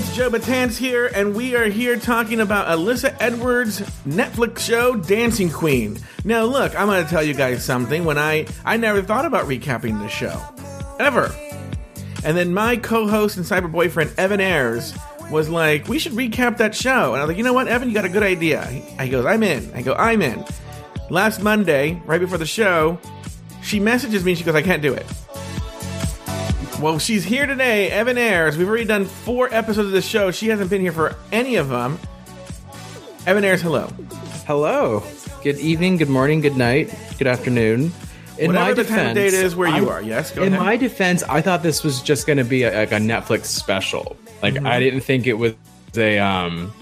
[0.00, 5.50] it's Joe Betance here, and we are here talking about Alyssa Edwards' Netflix show, Dancing
[5.50, 5.98] Queen.
[6.24, 8.06] Now, look, I'm going to tell you guys something.
[8.06, 10.42] When I I never thought about recapping this show,
[10.98, 11.30] ever.
[12.24, 14.96] And then my co-host and cyber boyfriend Evan Ayres
[15.30, 17.88] was like, "We should recap that show." And I was like, "You know what, Evan?
[17.88, 20.42] You got a good idea." He, goes, "I'm in." I go, "I'm in."
[21.10, 22.98] Last Monday, right before the show,
[23.62, 24.34] she messages me.
[24.34, 25.04] She goes, "I can't do it."
[26.80, 28.56] Well, she's here today, Evan Ayres.
[28.56, 30.30] We've already done four episodes of the show.
[30.30, 31.98] She hasn't been here for any of them.
[33.26, 33.88] Evan Ayres, hello.
[34.46, 35.02] Hello.
[35.44, 37.92] Good evening, good morning, good night, good afternoon.
[38.38, 40.00] In Whatever my the defense, time of day it is where you I'm- are.
[40.02, 40.64] Yes, go in ahead.
[40.64, 44.16] my defense, I thought this was just going to be a, like a Netflix special.
[44.42, 44.66] Like Mm-hmm.
[44.66, 45.52] I didn't think it was
[45.96, 46.72] a um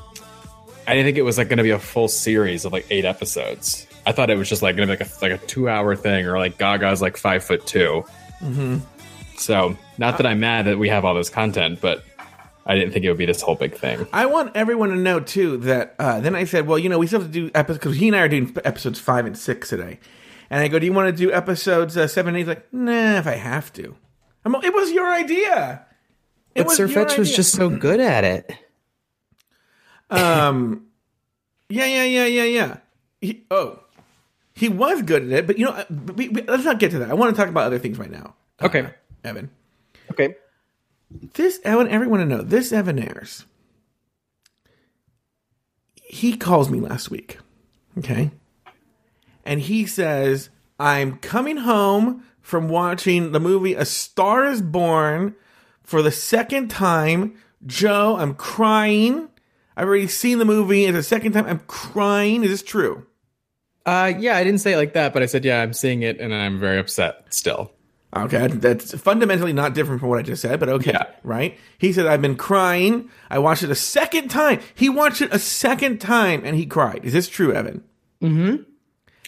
[0.87, 3.05] I didn't think it was like going to be a full series of like 8
[3.05, 3.87] episodes.
[4.07, 6.27] I thought it was just like going to be like a like a 2-hour thing
[6.27, 8.05] or like Gaga's like 5 foot 2.
[8.41, 8.77] Mm-hmm.
[9.39, 12.05] So, not that I'm mad that we have all this content, but
[12.67, 14.07] I didn't think it would be this whole big thing.
[14.13, 17.07] I want everyone to know too that uh, then I said, well, you know, we
[17.07, 19.71] still have to do episodes because he and I are doing episodes five and six
[19.71, 20.01] today.
[20.51, 22.41] And I go, do you want to do episodes uh, seven and eight?
[22.41, 23.97] He's like, nah, if I have to.
[24.45, 25.87] I'm, it was your idea.
[26.55, 28.53] It But Sir your Fetch was just so good at it.
[30.11, 30.87] Um,
[31.69, 32.77] yeah, yeah, yeah, yeah, yeah.
[33.21, 33.81] He, oh,
[34.55, 36.99] he was good at it, but you know, uh, we, we, let's not get to
[37.01, 37.11] that.
[37.11, 38.35] I want to talk about other things right now.
[38.61, 38.83] Okay.
[38.83, 38.91] Uh,
[39.25, 39.51] Evan.
[40.11, 40.37] Okay.
[41.35, 43.47] This, I want everyone to know, this Evan Ayres,
[46.05, 47.39] he calls me last week,
[47.99, 48.31] okay?
[49.45, 55.35] And he says, I'm coming home from watching the movie A Star is Born
[55.83, 57.37] for the second time.
[57.67, 59.29] Joe, I'm crying.
[59.77, 60.85] I've already seen the movie.
[60.85, 62.45] It's the second time I'm crying.
[62.45, 63.07] Is this true?
[63.87, 66.21] Uh, yeah, I didn't say it like that, but I said, yeah, I'm seeing it
[66.21, 67.73] and I'm very upset still.
[68.17, 71.07] Okay, that's fundamentally not different from what I just said, but okay, Yeah.
[71.23, 71.59] right?
[71.77, 73.11] He said, I've been crying.
[73.29, 74.61] I watched it a second time.
[74.75, 77.05] He watched it a second time and he cried.
[77.05, 77.85] Is this true, Evan?
[78.23, 78.63] Mm hmm.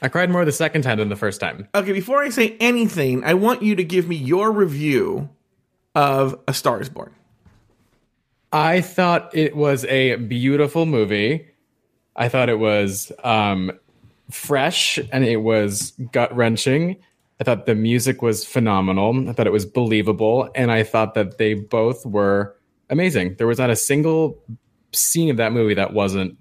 [0.02, 1.68] I cried more the second time than the first time.
[1.74, 5.28] Okay, before I say anything, I want you to give me your review
[5.94, 7.12] of A Star is Born.
[8.50, 11.48] I thought it was a beautiful movie.
[12.16, 13.72] I thought it was um,
[14.30, 16.96] fresh and it was gut wrenching.
[17.40, 19.28] I thought the music was phenomenal.
[19.28, 20.50] I thought it was believable.
[20.54, 22.54] And I thought that they both were
[22.90, 23.36] amazing.
[23.36, 24.38] There was not a single
[24.92, 26.36] scene of that movie that wasn't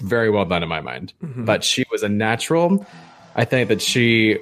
[0.00, 1.12] very well done in my mind.
[1.22, 1.44] Mm-hmm.
[1.44, 2.86] But she was a natural.
[3.34, 4.38] I think that she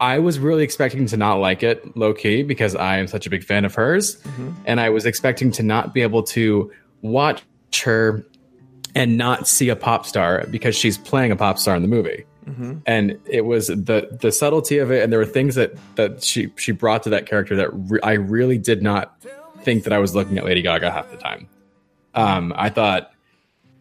[0.00, 3.30] I was really expecting to not like it low key because I am such a
[3.30, 4.16] big fan of hers.
[4.16, 4.52] Mm-hmm.
[4.66, 7.42] And I was expecting to not be able to watch
[7.84, 8.26] her
[8.94, 12.24] and not see a pop star because she's playing a pop star in the movie.
[12.86, 16.52] And it was the the subtlety of it, and there were things that that she
[16.56, 19.20] she brought to that character that re- I really did not
[19.62, 21.48] think that I was looking at Lady Gaga half the time.
[22.14, 23.12] Um, I thought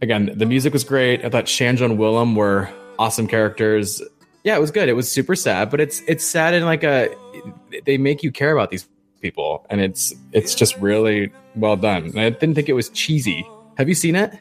[0.01, 1.23] again the music was great.
[1.25, 4.01] I thought Shangela and Willam were awesome characters.
[4.43, 4.89] Yeah, it was good.
[4.89, 7.13] It was super sad, but it's it's sad in like a
[7.85, 8.87] they make you care about these
[9.21, 12.05] people, and it's it's just really well done.
[12.05, 13.45] And I didn't think it was cheesy.
[13.77, 14.33] Have you seen it?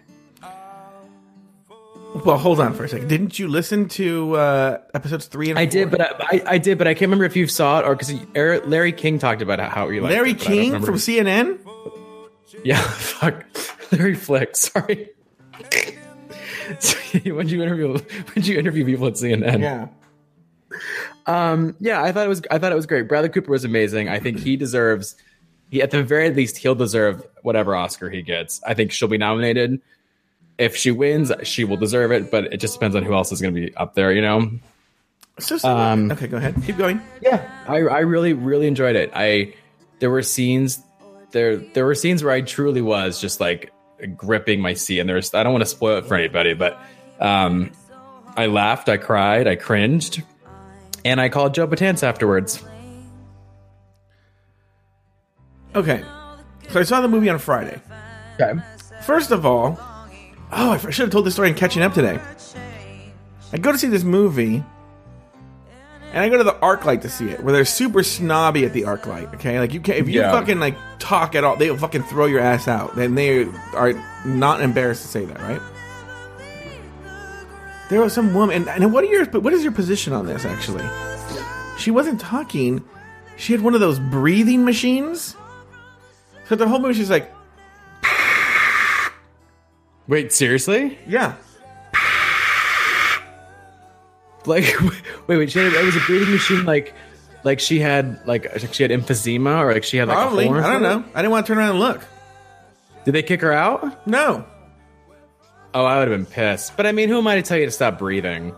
[2.24, 3.08] Well, hold on for a second.
[3.08, 5.70] Didn't you listen to uh, episodes three and I four?
[5.72, 7.94] did, but I, I, I did, but I can't remember if you saw it or
[7.96, 8.12] because
[8.66, 11.58] Larry King talked about how you liked Larry it, but I don't King from CNN?
[12.64, 13.44] yeah, fuck
[13.92, 14.56] Larry Flick.
[14.56, 15.10] Sorry.
[17.24, 17.98] when you interview
[18.34, 19.88] when you interview people at CNN, Yeah.
[21.26, 23.08] um, yeah, I thought it was I thought it was great.
[23.08, 24.08] Bradley Cooper was amazing.
[24.08, 25.16] I think he deserves
[25.70, 28.60] he at the very least he'll deserve whatever Oscar he gets.
[28.66, 29.80] I think she'll be nominated.
[30.58, 33.40] If she wins, she will deserve it, but it just depends on who else is
[33.40, 34.12] going to be up there.
[34.12, 34.50] You know.
[35.38, 36.56] So, so- Um, okay, go ahead.
[36.66, 37.00] Keep going.
[37.22, 39.12] Yeah, I, I really really enjoyed it.
[39.14, 39.54] I
[40.00, 40.80] there were scenes
[41.30, 43.72] there there were scenes where I truly was just like
[44.16, 46.78] gripping my seat, and there's I don't want to spoil it for anybody, but
[47.20, 47.70] um,
[48.36, 50.22] I laughed, I cried, I cringed,
[51.04, 52.64] and I called Joe Betance afterwards.
[55.74, 56.02] Okay.
[56.70, 57.80] So I saw the movie on Friday.
[58.40, 58.60] Okay.
[59.04, 59.78] First of all,
[60.52, 62.18] oh, I should have told this story in catching up today.
[63.52, 64.62] I go to see this movie,
[66.12, 68.82] and I go to the ArcLight to see it, where they're super snobby at the
[68.82, 69.34] ArcLight.
[69.36, 70.32] Okay, like you can't if you Yeah.
[70.32, 72.94] fucking like talk at all, they'll fucking throw your ass out.
[72.96, 73.92] Then they are
[74.26, 75.60] not embarrassed to say that, right?
[77.88, 80.44] There was some woman, and, and what are your what is your position on this?
[80.44, 80.84] Actually,
[81.78, 82.84] she wasn't talking.
[83.38, 85.36] She had one of those breathing machines.
[86.48, 87.32] So the whole movie, she's like,
[90.08, 90.98] Wait, seriously?
[91.06, 91.36] yeah.
[94.46, 94.64] Like,
[95.26, 95.50] wait, wait.
[95.50, 96.64] She had, it was a breathing machine.
[96.64, 96.94] Like,
[97.44, 100.46] like she had like she had emphysema or like she had like Probably.
[100.46, 101.04] A I don't know.
[101.14, 102.04] I didn't want to turn around and look.
[103.04, 104.06] Did they kick her out?
[104.06, 104.44] No.
[105.74, 106.76] Oh, I would have been pissed.
[106.76, 108.54] But I mean, who am I to tell you to stop breathing?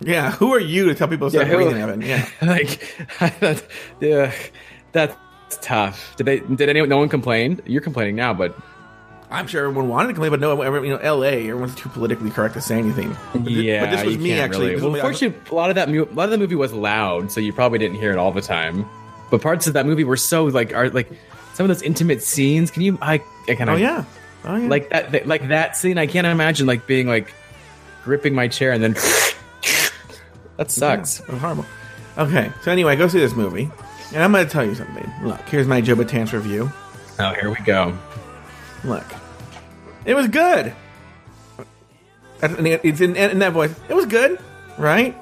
[0.00, 0.32] Yeah.
[0.32, 2.02] Who are you to tell people to stop Yeah, breathing, Evan?
[2.02, 2.28] Yeah.
[2.42, 2.96] like,
[4.00, 4.32] yeah,
[4.92, 5.16] that's
[5.60, 6.16] tough.
[6.16, 6.40] Did they?
[6.40, 6.88] Did anyone?
[6.88, 7.62] No one complained.
[7.64, 8.56] You're complaining now, but
[9.30, 11.48] I'm sure everyone wanted to complain, but no one ever, you know, L.A.
[11.48, 13.14] Everyone's too politically correct to say anything.
[13.34, 14.76] But yeah, but this was me actually.
[14.76, 14.82] Really.
[14.82, 17.40] Well, unfortunately, a lot of that, mu- a lot of the movie was loud, so
[17.40, 18.88] you probably didn't hear it all the time.
[19.30, 21.10] But parts of that movie were so like, are like
[21.52, 22.70] some of those intimate scenes.
[22.70, 22.96] Can you?
[23.02, 24.04] I, I kind Oh yeah.
[24.44, 24.68] Oh yeah.
[24.68, 25.98] like that, that like that scene.
[25.98, 27.34] I can't imagine like being like
[28.04, 28.92] gripping my chair and then
[30.56, 31.26] that sucks.
[31.28, 31.66] Was horrible.
[32.16, 33.70] Okay, so anyway, go see this movie,
[34.12, 35.08] and I'm going to tell you something.
[35.22, 36.72] Look, here's my Joe Betance review.
[37.20, 37.96] Oh, here we go.
[38.84, 39.04] Look,
[40.04, 40.72] it was good.
[42.40, 43.74] And It's in, in that voice.
[43.88, 44.38] It was good,
[44.78, 45.14] right?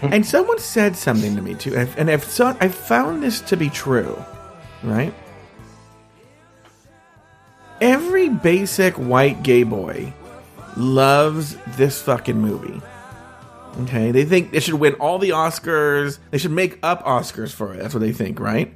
[0.00, 0.14] Hmm.
[0.14, 3.40] and someone said something to me too, and I've- and I've saw, I found this
[3.42, 4.16] to be true,
[4.82, 5.12] right?
[7.80, 10.12] Every basic white gay boy
[10.76, 12.80] loves this fucking movie.
[13.82, 16.18] Okay, they think they should win all the Oscars.
[16.30, 17.78] They should make up Oscars for it.
[17.82, 18.74] That's what they think, right?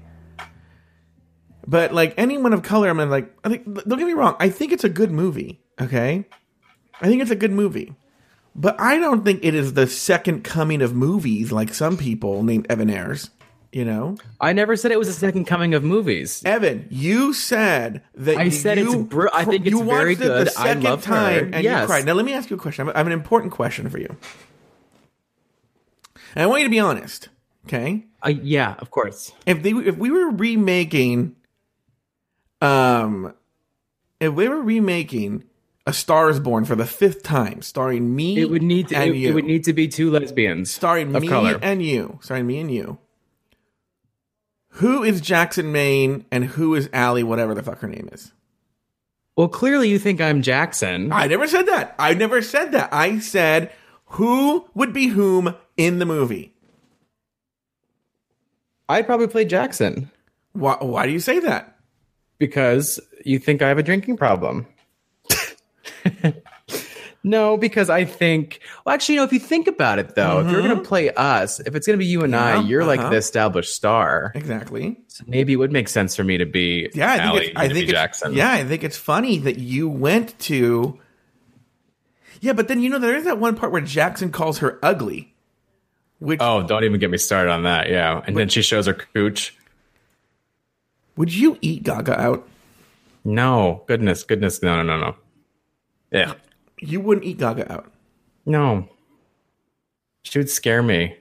[1.67, 3.65] But like anyone of color, I'm like, I think.
[3.65, 4.37] Don't get me wrong.
[4.39, 5.61] I think it's a good movie.
[5.81, 6.27] Okay,
[7.01, 7.95] I think it's a good movie,
[8.55, 12.67] but I don't think it is the second coming of movies like some people named
[12.69, 13.31] Evan Ayres.
[13.73, 16.43] You know, I never said it was a second coming of movies.
[16.45, 20.47] Evan, you said that I said you, it's br- I think it's very good.
[20.47, 21.13] The I second love her.
[21.15, 21.81] time and Yes.
[21.81, 22.05] you cried.
[22.05, 22.89] Now let me ask you a question.
[22.91, 24.15] I have an important question for you,
[26.35, 27.31] and I want you to be honest.
[27.67, 29.33] Okay, Uh, yeah, of course.
[29.47, 31.35] if they if we were remaking
[32.65, 33.35] um
[34.21, 35.45] if we were remaking
[35.87, 38.97] a Star is Born for the fifth time starring me It would need to.
[38.97, 39.29] and It, you.
[39.31, 41.59] it would need to be two lesbians starring of me color.
[41.61, 42.19] and you.
[42.23, 42.99] Starring me and you.
[44.79, 48.33] Who is Jackson Maine and who is Allie whatever the fuck her name is?
[49.37, 51.13] Well, clearly you think I'm Jackson.
[51.13, 51.95] I never said that.
[51.99, 52.89] I never said that.
[52.93, 53.71] I said
[54.07, 56.55] who would be whom in the movie.
[58.89, 60.11] I'd probably play Jackson.
[60.53, 61.74] Why, why do you say that
[62.47, 64.67] because you think I have a drinking problem.
[67.25, 68.61] no, because I think.
[68.85, 71.09] Well, actually, you know, if you think about it, though, if you're going to play
[71.11, 72.69] us, if it's going to be you and I, Mm-hmm.
[72.69, 73.11] You're like uh-huh.
[73.11, 74.31] the established star.
[74.35, 77.47] exactly So maybe it would make sense for me to be Yeah, I think Allie,
[77.47, 78.35] it's, I think Jackson.
[78.35, 81.01] Yeah, I think it's funny that you went to.
[82.43, 85.35] Yeah, but then you know there is that one part where Jackson calls her ugly,
[86.19, 87.89] which Oh, don't even get me started on that.
[87.89, 89.57] Yeah, and then she shows her cooch.
[91.17, 92.49] Would you eat Gaga out?
[93.25, 95.17] No, goodness, goodness, no, no, no, no.
[96.11, 96.35] Yeah,
[96.81, 97.91] You wouldn't eat Gaga out.
[98.47, 98.89] no.
[100.27, 101.17] She would scare me.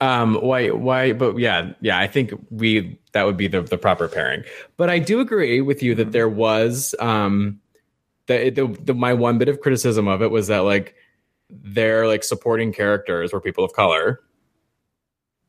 [0.00, 1.12] Um, why, why?
[1.12, 1.98] But yeah, yeah.
[1.98, 4.42] I think we that would be the the proper pairing.
[4.76, 7.60] But I do agree with you that there was um,
[8.26, 10.94] the, the the my one bit of criticism of it was that like
[11.48, 14.20] their like supporting characters were people of color.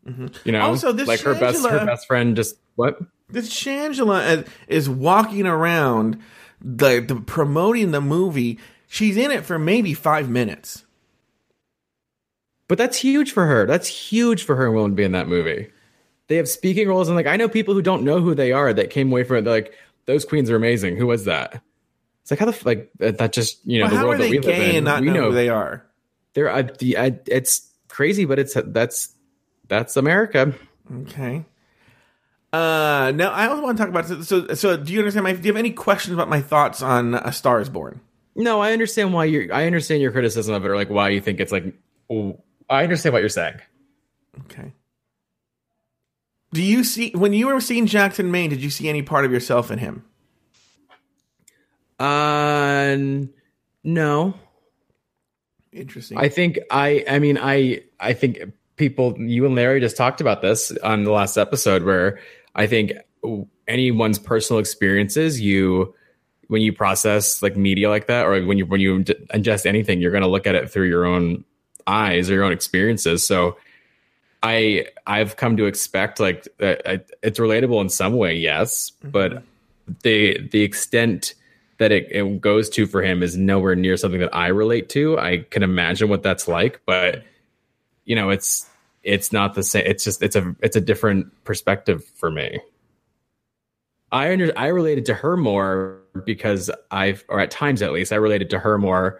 [0.06, 3.00] You know, Also, this like her best her best friend just what?
[3.30, 6.20] This Shangela is, walking around
[6.62, 8.60] the, the promoting the movie.
[8.88, 10.86] She's in it for maybe five minutes.
[12.68, 13.66] But that's huge for her.
[13.66, 15.72] That's huge for her and to be in that movie.
[16.28, 18.74] They have speaking roles, and like I know people who don't know who they are
[18.74, 19.46] that came away from it.
[19.46, 19.74] Like,
[20.06, 20.98] those queens are amazing.
[20.98, 21.62] Who was that?
[22.22, 24.60] It's like how the like that just you know Well, the world that we live
[24.60, 24.76] in.
[24.78, 25.86] and not we know, know who they are?
[26.34, 29.13] they're uh, the, uh, it's crazy, but it's that's
[29.74, 30.54] that's America.
[30.92, 31.46] Okay.
[32.52, 34.54] Uh, now I also want to talk about so.
[34.54, 35.34] So, do you understand my?
[35.34, 38.00] Do you have any questions about my thoughts on A Star Is Born?
[38.36, 39.52] No, I understand why you're.
[39.52, 41.66] I understand your criticism of it, or like why you think it's like.
[42.12, 42.40] oh,
[42.70, 43.56] I understand what you're saying.
[44.42, 44.74] Okay.
[46.54, 48.52] Do you see when you were seeing Jackson Maine?
[48.52, 50.06] Did you see any part of yourself in him?
[52.00, 52.98] Uh,
[53.84, 54.36] no.
[55.72, 56.20] Interesting.
[56.20, 58.40] I think I I mean I I think
[58.76, 62.20] people you and Larry just talked about this on the last episode where
[62.56, 62.94] I think
[63.68, 65.94] anyone's personal experiences you
[66.48, 70.12] when you process like media like that or when you when you ingest anything you're
[70.12, 71.44] going to look at it through your own
[71.88, 73.58] eyes or your own experiences so
[74.42, 79.12] I I've come to expect like uh, that it's relatable in some way yes mm-hmm.
[79.12, 79.44] but
[80.02, 81.34] the the extent
[81.78, 85.18] that it, it goes to for him is nowhere near something that I relate to.
[85.18, 87.24] I can imagine what that's like, but
[88.06, 88.68] you know, it's
[89.04, 89.86] it's not the same.
[89.86, 92.60] It's just it's a it's a different perspective for me.
[94.12, 98.18] I under, I related to her more because I've or at times at least I
[98.18, 99.20] related to her more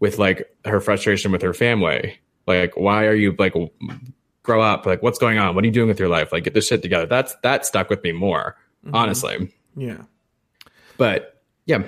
[0.00, 2.18] with like her frustration with her family.
[2.46, 3.54] Like, why are you like
[4.42, 4.84] grow up?
[4.84, 5.54] Like, what's going on?
[5.54, 6.32] What are you doing with your life?
[6.32, 7.06] Like, get this shit together.
[7.06, 8.94] That's that stuck with me more, mm-hmm.
[8.94, 9.54] honestly.
[9.76, 10.02] yeah.
[10.98, 11.84] But yeah,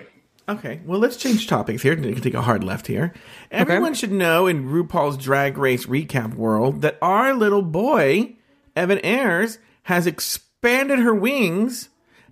[0.46, 1.94] Okay, well, let's change topics here.
[1.94, 3.14] You can take a hard left here.
[3.50, 8.36] Everyone should know in RuPaul's Drag Race recap world that our little boy,
[8.76, 11.88] Evan Ayres, has expanded her wings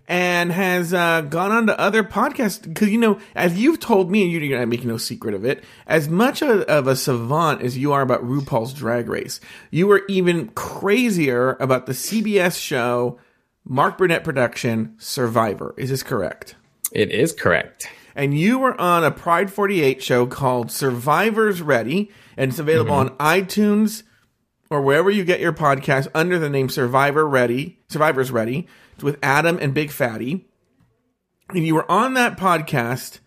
[0.06, 2.62] and has uh, gone on to other podcasts.
[2.62, 5.64] Because, you know, as you've told me, and you're not making no secret of it,
[5.86, 9.40] as much of, of a savant as you are about RuPaul's Drag Race,
[9.70, 13.18] you are even crazier about the CBS show,
[13.64, 15.74] Mark Burnett production, Survivor.
[15.78, 16.56] Is this correct?
[16.92, 17.88] it is correct.
[18.14, 23.20] And you were on a Pride 48 show called Survivors Ready, and it's available mm-hmm.
[23.20, 24.02] on iTunes
[24.70, 28.66] or wherever you get your podcast under the name Survivor Ready, Survivors Ready.
[28.94, 30.46] It's with Adam and Big Fatty.
[31.50, 33.18] And you were on that podcast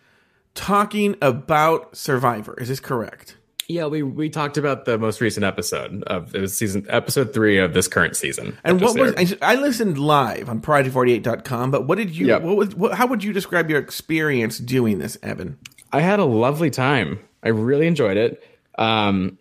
[0.56, 2.56] talking about Survivor.
[2.60, 3.35] Is this correct?
[3.68, 7.58] Yeah, we we talked about the most recent episode of it was season episode three
[7.58, 8.58] of this current season.
[8.64, 9.40] And what was aired.
[9.42, 12.42] I I listened live on Pride48.com, but what did you Yep.
[12.44, 15.58] what was what, how would you describe your experience doing this, Evan?
[15.92, 17.20] I had a lovely time.
[17.42, 18.44] I really enjoyed it.
[18.78, 19.38] Um,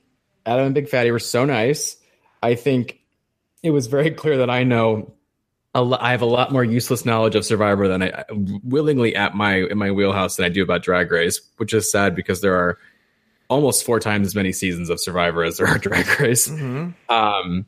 [0.47, 1.97] Adam and Big Fatty were so nice.
[2.43, 3.01] I think
[3.63, 5.15] it was very clear that I know
[5.75, 9.35] a lo- I have a lot more useless knowledge of Survivor than I willingly at
[9.35, 12.55] my in my wheelhouse than I do about Drag Race, which is sad because there
[12.55, 12.79] are
[13.49, 16.49] almost four times as many seasons of Survivor as there are Drag Race.
[16.49, 17.13] Mm-hmm.
[17.13, 17.67] Um,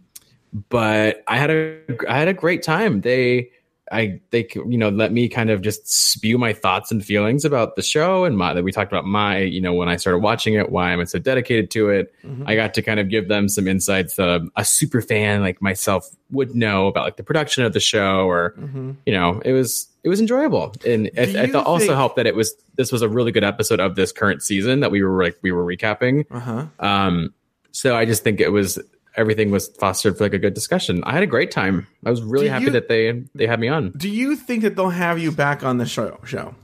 [0.69, 3.01] but I had a I had a great time.
[3.01, 3.51] They
[3.93, 7.77] I they you know let me kind of just spew my thoughts and feelings about
[7.77, 10.55] the show and my that we talked about my you know when I started watching
[10.55, 12.13] it why I'm so dedicated to it.
[12.25, 12.45] Mm-hmm.
[12.47, 15.63] I got to kind of give them some insights that a, a super fan like
[15.63, 18.93] myself would know about like the production of the show or mm-hmm.
[19.05, 22.17] you know it was it was enjoyable and it, I you thought also think- helped
[22.17, 25.03] that it was this was a really good episode of this current season that we
[25.03, 26.25] were like we were recapping.
[26.31, 26.67] Uh huh.
[26.79, 27.35] Um,
[27.73, 28.79] so I just think it was
[29.17, 31.03] everything was fostered for like a good discussion.
[31.05, 31.87] I had a great time.
[32.05, 33.91] I was really Do happy you- that they they had me on.
[33.97, 36.21] Do you think that they'll have you back on the show?
[36.25, 36.55] Show.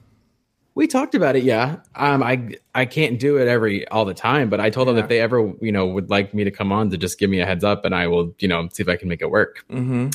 [0.74, 1.80] We talked about it, yeah.
[1.96, 5.02] Um, I I can't do it every all the time, but I told them Yeah.
[5.02, 7.40] if they ever you know would like me to come on to just give me
[7.40, 9.64] a heads up, and I will you know see if I can make it work.
[9.70, 10.08] Mm-hmm.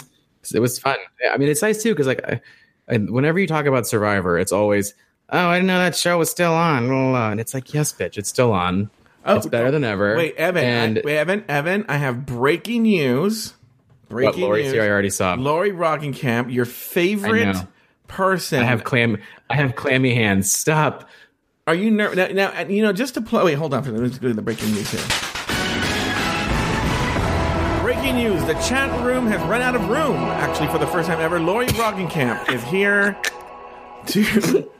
[0.56, 0.98] It was fun.
[1.32, 2.42] I mean, it's nice too because like I,
[2.90, 4.94] I, whenever you talk about Survivor, it's always
[5.30, 8.30] oh I didn't know that show was still on, and it's like yes, bitch, it's
[8.30, 8.90] still on.
[9.26, 10.16] Oh, it's better than ever.
[10.16, 10.64] Wait, Evan.
[10.64, 11.44] and I, wait, Evan.
[11.50, 11.86] Evan.
[11.90, 13.54] I have breaking news.
[14.08, 14.72] what Breaking Lori news.
[14.72, 15.34] here I already saw.
[15.34, 17.58] Lori Roggenkamp, your favorite
[18.08, 18.62] person.
[18.62, 19.18] I have clam.
[19.50, 20.52] I have clammy hands.
[20.52, 21.10] Stop.
[21.68, 22.62] Are you nervous now, now?
[22.62, 23.44] You know, just to play.
[23.44, 24.08] Wait, hold on for a minute.
[24.08, 25.47] Let's go to the breaking news here.
[28.08, 30.16] Breaking news: The chat room has run out of room.
[30.16, 33.18] Actually, for the first time ever, Lori Roggenkamp is here
[34.06, 34.72] to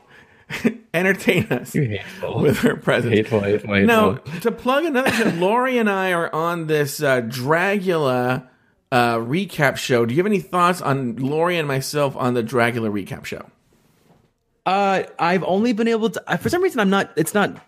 [0.94, 2.40] entertain us Hateful.
[2.40, 3.14] with her presence.
[3.14, 3.86] hateful, hateful, hateful.
[3.86, 8.48] Now, to plug another show, Lori and I are on this uh, Dragula
[8.90, 10.06] uh, recap show.
[10.06, 13.50] Do you have any thoughts on Lori and myself on the Dragula recap show?
[14.64, 16.38] Uh, I've only been able to.
[16.38, 17.12] For some reason, I'm not.
[17.14, 17.60] It's not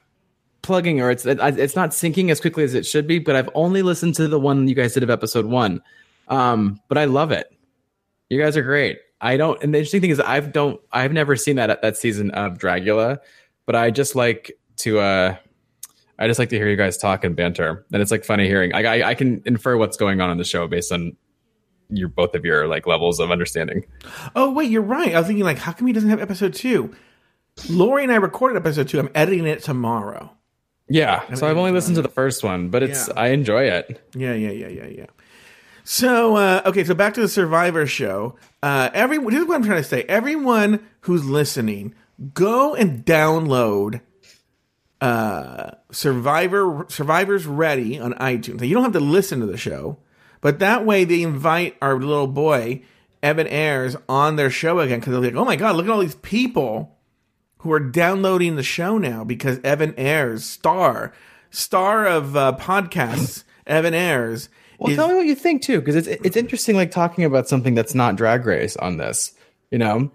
[0.63, 3.19] plugging or it's it's not syncing as quickly as it should be.
[3.19, 5.83] But I've only listened to the one you guys did of episode one.
[6.29, 7.53] Um, but I love it.
[8.29, 8.99] You guys are great.
[9.21, 9.63] I don't.
[9.63, 10.81] And the interesting thing is, I've don't.
[10.93, 13.19] I've never seen that that season of Dragula,
[13.67, 15.01] but I just like to.
[15.01, 15.37] uh
[16.19, 18.75] I just like to hear you guys talk and banter, and it's like funny hearing.
[18.75, 21.17] I, I I can infer what's going on in the show based on
[21.89, 23.85] your both of your like levels of understanding.
[24.37, 25.15] Oh wait, you're right.
[25.15, 26.95] I was thinking like, how come he doesn't have episode two?
[27.69, 28.99] Lori and I recorded episode two.
[28.99, 30.37] I'm editing it tomorrow.
[30.91, 31.35] Yeah.
[31.35, 33.15] So I've only listened to the first one, but it's Yeah.
[33.17, 34.03] I enjoy it.
[34.15, 35.07] Yeah, yeah, yeah, yeah, yeah.
[35.85, 38.37] So uh, okay, so back to the Survivor show.
[38.63, 40.03] Uh, every this is what I'm trying to say.
[40.03, 41.95] Everyone who's listening,
[42.35, 44.01] go and download
[45.01, 48.61] uh, Survivor Survivors Ready on iTunes.
[48.61, 49.99] Now, you don't have to listen to the show,
[50.41, 52.83] but that way they invite our little boy
[53.23, 56.01] Evan Ayres on their show again because they're like, oh my god, look at all
[56.01, 56.99] these people
[57.61, 61.13] who are downloading the show now because Evan Ayres, star
[61.51, 64.49] star of uh, podcasts, Evan Ayres.
[64.79, 67.49] Well, is- tell me what you think too, because it's it's interesting, like talking about
[67.49, 69.33] something that's not Drag Race on this,
[69.71, 70.11] you know.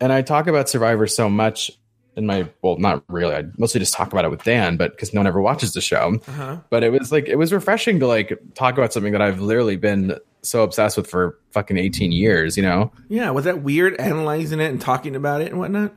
[0.00, 1.70] And I talk about Survivor so much
[2.16, 3.34] in my well, not really.
[3.34, 5.80] I mostly just talk about it with Dan, but because no one ever watches the
[5.80, 6.18] show.
[6.26, 6.58] Uh-huh.
[6.68, 9.76] But it was like it was refreshing to like talk about something that I've literally
[9.76, 12.92] been so obsessed with for fucking eighteen years, you know.
[13.08, 15.94] yeah, was that weird analyzing it and talking about it and whatnot?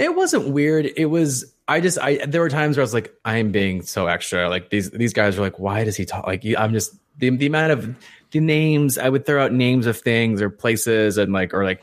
[0.00, 0.86] It wasn't weird.
[0.96, 1.54] It was.
[1.68, 1.98] I just.
[1.98, 4.48] I there were times where I was like, I'm being so extra.
[4.48, 6.26] Like these these guys are like, why does he talk?
[6.26, 7.94] Like I'm just the the amount of
[8.30, 11.82] the names I would throw out names of things or places and like or like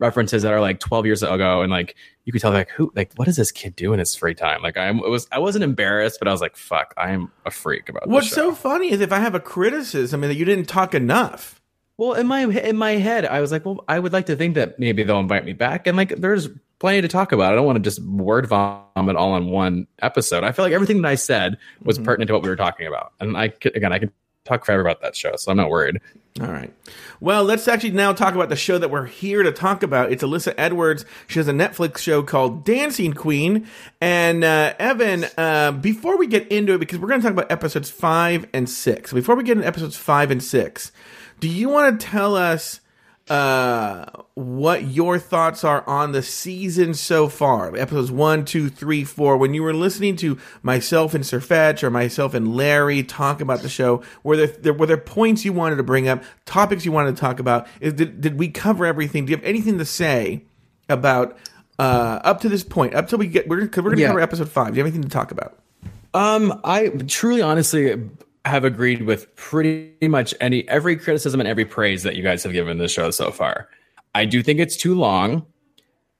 [0.00, 1.94] references that are like 12 years ago and like
[2.24, 4.60] you could tell like who like what does this kid do in his free time
[4.60, 7.88] like i'm it was i wasn't embarrassed but i was like fuck i'm a freak
[7.88, 11.60] about What's so funny is if I have a criticism that you didn't talk enough.
[11.96, 14.56] Well, in my in my head, I was like, well, I would like to think
[14.56, 17.52] that maybe they'll invite me back, and like, there's plenty to talk about.
[17.52, 20.44] I don't want to just word vomit all in one episode.
[20.44, 22.04] I feel like everything that I said was Mm-hmm.
[22.04, 24.12] pertinent to what we were talking about, and I could, again I could
[24.44, 26.00] talk forever about that show, so I'm not worried.
[26.40, 26.72] All right.
[27.20, 30.10] Well, let's actually now talk about the show that we're here to talk about.
[30.10, 31.04] It's Alyssa Edwards.
[31.28, 33.68] She has a Netflix show called Dancing Queen.
[34.00, 37.52] And uh, Evan, uh, before we get into it, because we're going to talk about
[37.52, 39.12] episodes five and six.
[39.12, 40.90] Before we get into episodes five and six,
[41.38, 42.80] do you want to tell us
[43.30, 44.04] uh,
[44.34, 47.74] what your thoughts are on the season so far?
[47.76, 49.36] Episodes one, two, three, four.
[49.36, 53.60] When you were listening to myself and Sir Fetch or myself and Larry talk about
[53.62, 56.92] the show, were there, there were there points you wanted to bring up, topics you
[56.92, 57.66] wanted to talk about?
[57.80, 59.24] Is, did, did we cover everything?
[59.24, 60.44] Do you have anything to say
[60.90, 61.38] about
[61.78, 62.94] uh, up to this point?
[62.94, 64.08] Up till we get we're gonna, we're going to Yeah.
[64.08, 64.72] cover episode five.
[64.72, 65.58] Do you have anything to talk about?
[66.12, 68.08] Um, I truly, honestly
[68.44, 72.52] have agreed with pretty much any every criticism and every praise that you guys have
[72.52, 73.68] given the show so far.
[74.14, 75.46] I do think it's too long.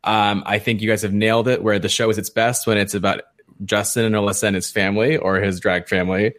[0.02, 1.62] Um, I think you guys have nailed it.
[1.62, 3.22] Where the show is its best when it's about
[3.64, 6.34] Justin and Alyssa and his family or his drag family,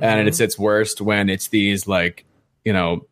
[0.00, 2.24] and it's its worst when it's these like
[2.64, 3.06] you know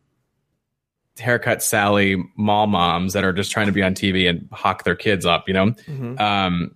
[1.17, 4.95] haircut Sally mall moms that are just trying to be on TV and hawk their
[4.95, 5.47] kids up.
[5.47, 5.75] You know,
[6.17, 6.75] um,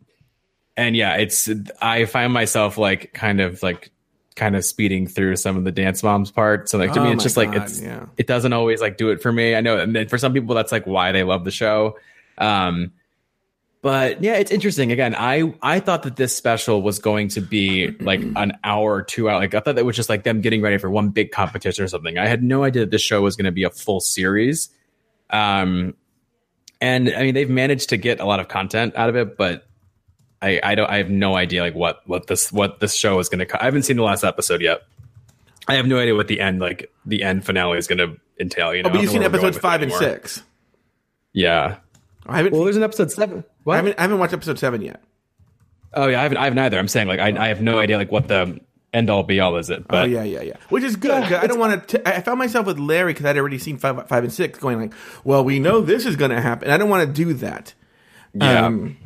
[0.78, 1.50] and yeah, it's
[1.82, 3.92] I find myself like kind of like
[4.40, 6.70] kind of speeding through some of the dance moms part.
[6.70, 8.06] So like to Oh me, it's just like it's yeah.
[8.18, 9.54] it doesn't always like do it for me.
[9.54, 12.00] I know, and then for some people, that's like why they love the show.
[12.38, 12.94] Um,
[13.82, 14.92] but yeah, it's interesting.
[14.92, 19.04] Again, I I thought that this special was going to be like an hour or
[19.04, 19.40] two out.
[19.40, 21.88] Like I thought that was just like them getting ready for one big competition or
[21.88, 22.18] something.
[22.18, 24.70] I had no idea that this show was going to be a full series.
[25.30, 25.94] Um,
[26.82, 29.69] and I mean they've managed to get a lot of content out of it, but
[30.42, 33.30] I I don't I have no idea like what what this what this show is
[33.30, 33.62] going to.
[33.62, 34.84] I haven't seen the last episode yet.
[35.68, 38.74] I have no idea what the end like the end finale is going to entail.
[38.74, 39.92] You oh, know, Oh, but I you've seen know where we're going episodes five and
[39.92, 40.44] six.
[41.34, 41.78] Yeah.
[42.26, 42.54] I haven't.
[42.54, 43.44] Well, there's an episode seven.
[43.64, 43.74] What?
[43.74, 44.00] I haven't.
[44.00, 45.02] I haven't watched episode seven yet.
[45.94, 46.38] Oh yeah, I haven't.
[46.38, 46.78] I haven't either.
[46.80, 48.60] I'm saying like I, I have no idea like what the
[48.94, 49.88] end all be all is it.
[49.88, 50.58] But oh yeah, yeah, yeah.
[50.70, 51.24] Which is good.
[51.24, 52.08] 'cause I don't want to.
[52.08, 54.94] I found myself with Larry because I'd already seen five, five and six, going like,
[55.24, 57.74] "Well, we know this is going to happen." I don't want to do that.
[58.34, 58.98] Yeah, Um,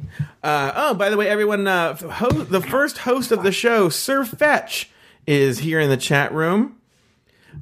[0.44, 4.26] uh, oh, by the way, everyone, uh, ho- the first host of the show, Sir
[4.26, 4.90] Fetch,
[5.26, 6.76] is here in the chat room.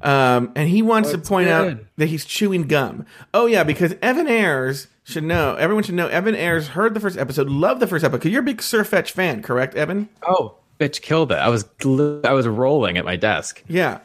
[0.00, 3.04] Um, and he wants to What's point out that he's chewing gum.
[3.34, 5.54] Oh yeah, because Evan Ayres should know.
[5.56, 6.08] Everyone should know.
[6.08, 8.18] Evan Ayres heard the first episode, loved the first episode.
[8.18, 10.08] Because you're a big Sir Fetch fan, correct, Evan?
[10.26, 11.36] oh bitch killed it.
[11.36, 13.62] I was gl- I was rolling at my desk.
[13.68, 14.00] Yeah.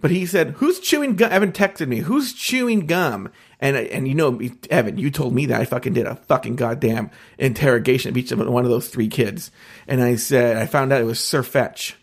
[0.00, 4.14] But he said, "Who's chewing gum?" Evan texted me, "Who's chewing gum?" And and you
[4.14, 4.38] know,
[4.70, 8.38] Evan, you told me that I fucking did a fucking goddamn interrogation of each of
[8.38, 9.50] one of those three kids,
[9.88, 11.96] and I said I found out it was Sir Fetch.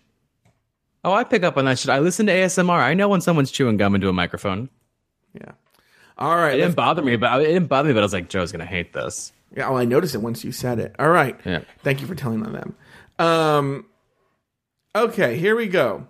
[1.04, 1.90] Oh, I pick up on that shit.
[1.90, 2.80] I listen to ASMR.
[2.80, 4.70] I know when someone's chewing gum into a microphone.
[5.34, 5.52] Yeah.
[6.18, 6.56] All right.
[6.56, 7.94] It didn't bother me, but it didn't bother me.
[7.94, 9.32] But I was like, Joe's gonna hate this.
[9.56, 10.96] Yeah, well, I noticed it once you said it.
[10.98, 11.40] All right.
[11.46, 11.62] Yeah.
[11.84, 12.76] Thank you for telling them.
[13.20, 13.86] Um,
[14.96, 16.08] okay, here we go.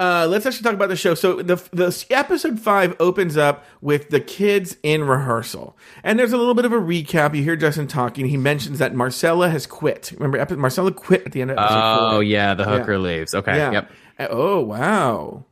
[0.00, 1.14] Uh, let's actually talk about the show.
[1.14, 6.38] So the the episode five opens up with the kids in rehearsal, and there's a
[6.38, 7.34] little bit of a recap.
[7.36, 8.24] You hear Justin talking.
[8.26, 10.12] He mentions that Marcella has quit.
[10.18, 12.22] Remember, Marcella quit at the end of episode Oh four.
[12.22, 13.34] yeah, the hooker leaves.
[13.34, 13.54] Okay.
[13.56, 13.72] yeah.
[13.72, 13.90] Yep.
[14.18, 15.44] Uh, Oh wow,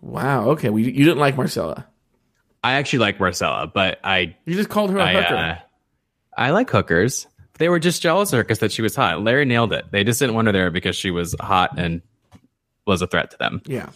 [0.00, 0.50] wow.
[0.50, 1.86] Okay, we, you didn't like Marcella.
[2.62, 5.34] I actually like Marcella, but I You just called her a I, hooker.
[5.34, 5.56] uh,
[6.36, 7.26] I like hookers.
[7.58, 9.22] They were just jealous of her because that she was hot.
[9.22, 9.86] Larry nailed it.
[9.90, 12.00] They just didn't want her there because she was hot and
[12.90, 13.62] was a threat to them.
[13.64, 13.88] Yeah.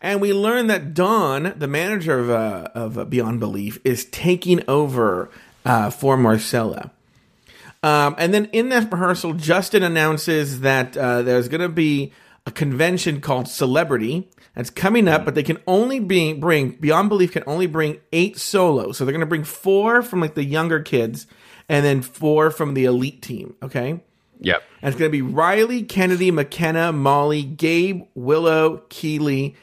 [0.00, 5.30] And we learn that Don, the manager of, uh, of Beyond Belief, is taking over
[5.64, 6.90] uh, for Marcella.
[7.82, 12.12] Um, and then in that rehearsal, Justin announces that uh, there's going to be
[12.46, 17.32] a convention called Celebrity that's coming up, but they can only be, bring, Beyond Belief
[17.32, 18.96] can only bring eight solos.
[18.96, 21.26] So they're going to bring four from like the younger kids
[21.68, 23.54] and then four from the elite team.
[23.62, 24.00] Okay.
[24.40, 24.62] Yep.
[24.82, 29.54] And it's going to be Riley, Kennedy, McKenna, Molly, Gabe, Willow, Keeley,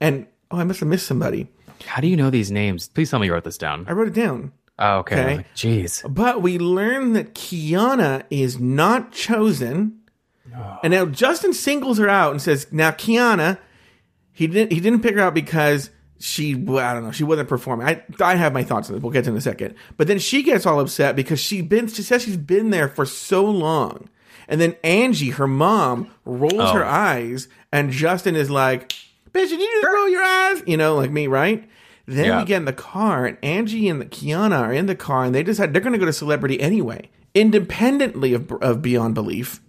[0.00, 1.48] and oh, I must have missed somebody.
[1.86, 2.88] How do you know these names?
[2.88, 3.86] Please tell me you wrote this down.
[3.88, 4.52] I wrote it down.
[4.78, 5.20] Oh, okay.
[5.20, 5.46] Okay.
[5.54, 6.02] Jeez.
[6.12, 10.00] But we learn that Kiana is not chosen.
[10.54, 10.78] Oh.
[10.82, 13.58] And now Justin singles her out and says, "Now Kiana,
[14.32, 17.48] he didn't he didn't pick her out because she well, I don't know she wasn't
[17.48, 17.86] performing.
[17.86, 19.02] I I have my thoughts on this.
[19.02, 19.74] We'll get to it in a second.
[19.96, 23.04] But then she gets all upset because she been she says she's been there for
[23.04, 24.08] so long.
[24.48, 26.88] And then Angie, her mom, rolls her Oh.
[26.88, 28.88] eyes, and Justin is like,
[29.32, 31.68] "Bitch, did you just roll your eyes?" You know, like me, right?
[32.06, 32.38] Then Yeah.
[32.40, 35.42] we get in the car, and Angie and Kiana are in the car, and they
[35.42, 39.60] decide they're going to go to Celebrity anyway, independently of, of Beyond Belief.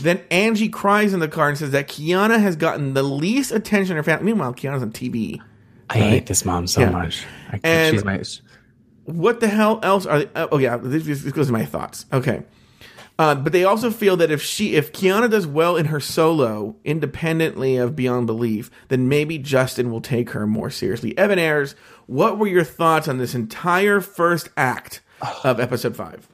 [0.00, 3.92] Then Angie cries in the car and says that Kiana has gotten the least attention
[3.92, 4.24] in her family.
[4.26, 5.40] Meanwhile, Kiana's on TV.
[5.88, 6.90] I hate this mom so Yeah.
[6.90, 7.24] much.
[7.52, 8.20] I, And- she's my.
[9.04, 10.28] what the hell else are they?
[10.34, 12.06] Oh, oh yeah, this, this goes to my thoughts.
[12.12, 12.42] Okay.
[13.18, 16.76] Uh, but they also feel that if she, if Kiana does well in her solo,
[16.84, 21.16] independently of Beyond Belief, then maybe Justin will take her more seriously.
[21.16, 21.74] Evan Ayres,
[22.06, 25.00] what were your thoughts on this entire first act
[25.44, 26.28] of episode five?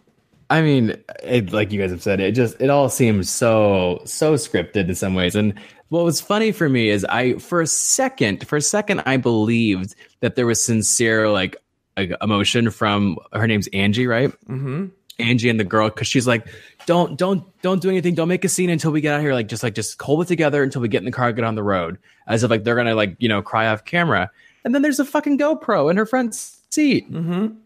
[0.51, 4.35] I mean, it, like you guys have said, it just it all seems so so
[4.35, 5.35] scripted in some ways.
[5.35, 5.55] And
[5.89, 9.95] what was funny for me is I for a second, for a second, I believed
[10.21, 11.57] that there was sincere like,
[11.97, 14.31] like emotion from her name's Angie, right?
[14.47, 14.87] Mm-hmm.
[15.19, 16.47] Angie and the girl because she's like,
[16.87, 19.35] don't don't don't do anything, don't make a scene until we get out here.
[19.35, 21.55] Like just like just hold it together until we get in the car, get on
[21.55, 24.31] the road, as if like they're gonna like you know cry off camera.
[24.65, 27.13] And then there's a fucking GoPro in her front seat.
[27.13, 27.57] Mm-hmm.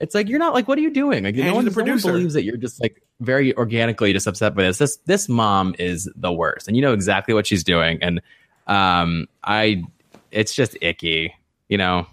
[0.00, 1.24] It's like you're not like, what are you doing?
[1.24, 4.26] Like no Angie's one, the no one believes that you're just like very organically just
[4.26, 4.78] upset by this.
[4.78, 7.98] This this mom is the worst, and you know exactly what she's doing.
[8.02, 8.20] And
[8.66, 9.84] um, I,
[10.30, 11.34] it's just icky,
[11.68, 12.06] you know.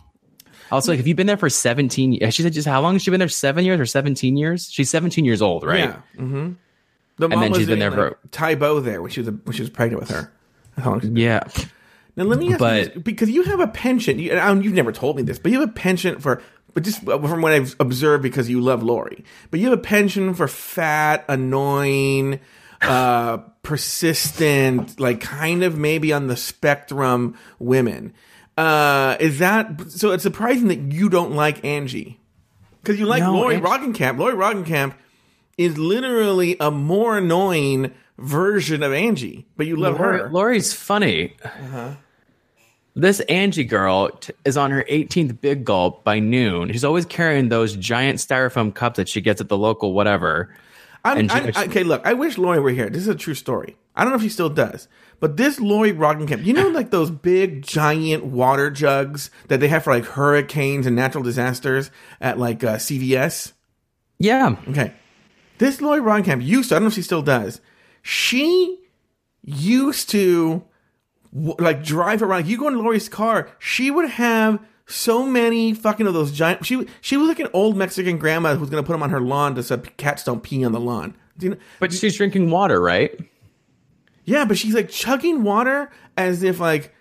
[0.74, 2.34] Also, like, have you been there for 17 years?
[2.34, 3.30] She said, just how long has she been there?
[3.30, 4.70] Seven years or 17 years?
[4.72, 5.80] She's 17 years old, right?
[5.80, 5.96] Yeah.
[6.18, 6.54] Mm-hmm.
[7.18, 9.62] The mom then was she's been there like, Tybo there when she was when she
[9.62, 10.32] was pregnant with her.
[10.78, 11.44] How long she- Yeah.
[12.16, 14.20] Now let me ask But- you this, because you have a penchant.
[14.20, 16.42] you, and I, you've never told me this, but you have a penchant for.
[16.74, 20.36] But just from what I've observed, because you love Lori, but you have a penchant
[20.38, 22.40] for fat, annoying,
[22.82, 28.14] uh, persistent, like kind of maybe on the spectrum women.
[28.58, 30.12] Uh, is that so?
[30.12, 32.20] It's surprising that you don't like Angie
[32.82, 34.18] because you like No, Lori Angie- Roggenkamp.
[34.20, 34.94] Lori Roggenkamp
[35.58, 40.30] is literally a more annoying version of Angie, but you love Lori- her.
[40.30, 41.36] Lori's funny.
[42.96, 46.72] This Angie girl t- is on her 18th big gulp by noon.
[46.72, 50.56] She's always carrying those giant styrofoam cups that she gets at the local whatever.
[51.04, 52.90] I'm, I'm- okay, look, I wish Lori were here.
[52.90, 53.76] This is a true story.
[53.96, 54.88] I don't know if she still does,
[55.20, 59.84] but this Lori Roggenkamp, you know, like those big, giant water jugs that they have
[59.84, 63.52] for like hurricanes and natural disasters at like uh, CVS?
[64.18, 64.56] Yeah.
[64.70, 64.94] Okay.
[65.60, 67.62] This Lori Roggenkamp used to, I don't know if she still does,
[68.02, 68.80] she
[69.44, 70.64] used to
[71.32, 72.48] like drive around.
[72.48, 76.66] You go in Lori's car, she would have so many fucking of those giant.
[76.66, 79.56] She she was like an old Mexican grandma who's gonna put them on her lawn
[79.56, 81.16] to so cats don't pee on the lawn.
[81.40, 81.58] You know?
[81.80, 83.18] But she's drinking water, right?
[84.26, 86.94] Yeah, but she's like chugging water as if like,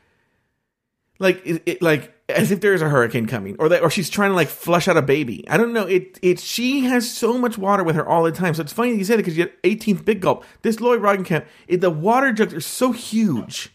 [1.18, 4.30] like it, it- like as if there's a hurricane coming, or that, or she's trying
[4.30, 5.46] to like flush out a baby.
[5.50, 5.86] I don't know.
[5.86, 8.54] It it she has so much water with her all the time.
[8.54, 10.44] So it's funny that you said it because you had 18th big gulp.
[10.62, 13.70] This Lori Roggenkamp, it, the water jugs are so huge.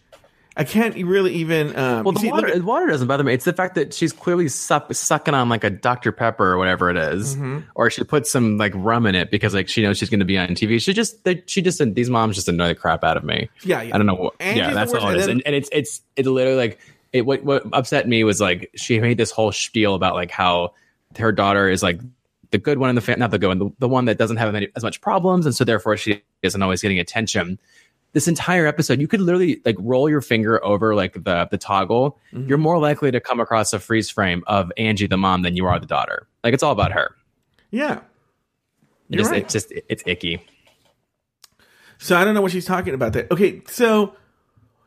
[0.60, 1.76] I can't really even.
[1.78, 3.34] Um, Well, the see, water, at- water doesn't bother me.
[3.34, 6.12] It's the fact that she's clearly suck, sucking on like a Dr.
[6.12, 7.36] Pepper or whatever it is.
[7.36, 7.60] Mm-hmm.
[7.76, 10.26] or she puts some like rum in it because like she knows she's going to
[10.26, 10.82] be on TV.
[10.82, 13.50] She just, they, she just, these moms just annoy the crap out of me.
[13.64, 13.94] Yeah, yeah.
[13.94, 14.34] I don't know what.
[14.40, 16.80] Angie's yeah, that's all it is, then- And, and it's, it's, it literally like
[17.14, 17.26] it.
[17.26, 20.74] What, what upset me was like she made this whole spiel about like how
[21.20, 22.02] her daughter is like
[22.50, 24.38] the good one in the family, not the good one, the, the one that doesn't
[24.38, 27.60] have any, as much problems, and so therefore she isn't always getting attention
[28.18, 32.18] this entire episode, you could literally like roll your finger over like the the toggle.
[32.34, 32.50] Mm-hmm.
[32.50, 35.68] You're more likely to come across a freeze frame of Angie the mom than you
[35.68, 36.28] are the daughter.
[36.44, 37.16] Like it's all about her.
[37.70, 38.00] yeah.
[39.12, 39.44] It just, right.
[39.44, 40.44] It's just it's icky.
[42.00, 43.28] So I don't know what she's talking about there.
[43.30, 44.16] Okay, so,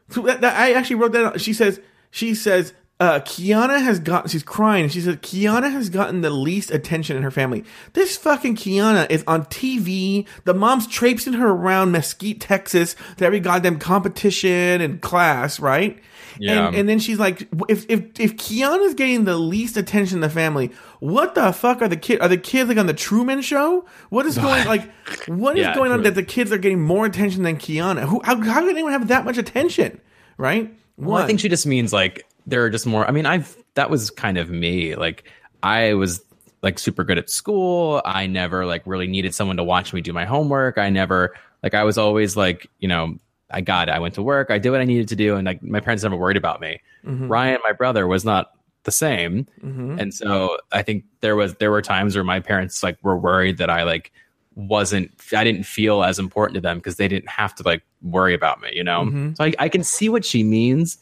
[0.09, 1.25] so that, that- I actually wrote that.
[1.25, 1.41] Out.
[1.41, 4.29] She says she says uh, Kiana has gotten.
[4.29, 4.85] She's crying.
[4.85, 7.65] and She said Kiana has gotten the least attention in her family.
[7.95, 10.27] This fucking Kiana is on TV.
[10.45, 15.99] The mom's traipsing her around Mesquite, Texas, to every goddamn competition and class, right?
[16.39, 16.69] Yeah.
[16.69, 20.31] And, and then she's like, if if if Kiana's getting the least attention in the
[20.31, 22.21] family, what the fuck are the kids?
[22.21, 23.87] Are the kids like on the Truman Show?
[24.11, 24.91] What is going like?
[25.27, 28.03] What is Yeah, going on that the kids are getting more attention than Kiana?
[28.09, 28.21] Who?
[28.25, 30.01] How, how can anyone have that much attention?
[30.39, 30.75] Right?
[30.97, 33.07] Well, I think she just means like there are just more.
[33.07, 34.95] I mean, I've that was kind of me.
[34.95, 35.25] Like
[35.63, 36.23] I was
[36.63, 38.03] like super good at school.
[38.05, 40.79] I never like really needed someone to watch me do my homework.
[40.79, 43.17] I never like I was always like you know
[43.51, 43.93] I got it.
[43.93, 44.51] I went to work.
[44.51, 46.81] I did what I needed to do, and like my parents never worried about me.
[47.05, 47.29] Mm-hmm.
[47.29, 48.53] Ryan, my brother, was not
[48.85, 49.99] the same, mm-hmm.
[49.99, 53.59] and so I think there was there were times where my parents like were worried
[53.59, 54.13] that I like
[54.55, 58.35] wasn't I didn't feel as important to them because they didn't have to like worry
[58.35, 59.03] about me, you know.
[59.03, 59.35] Mm-hmm.
[59.35, 60.99] So I, I can see what she means,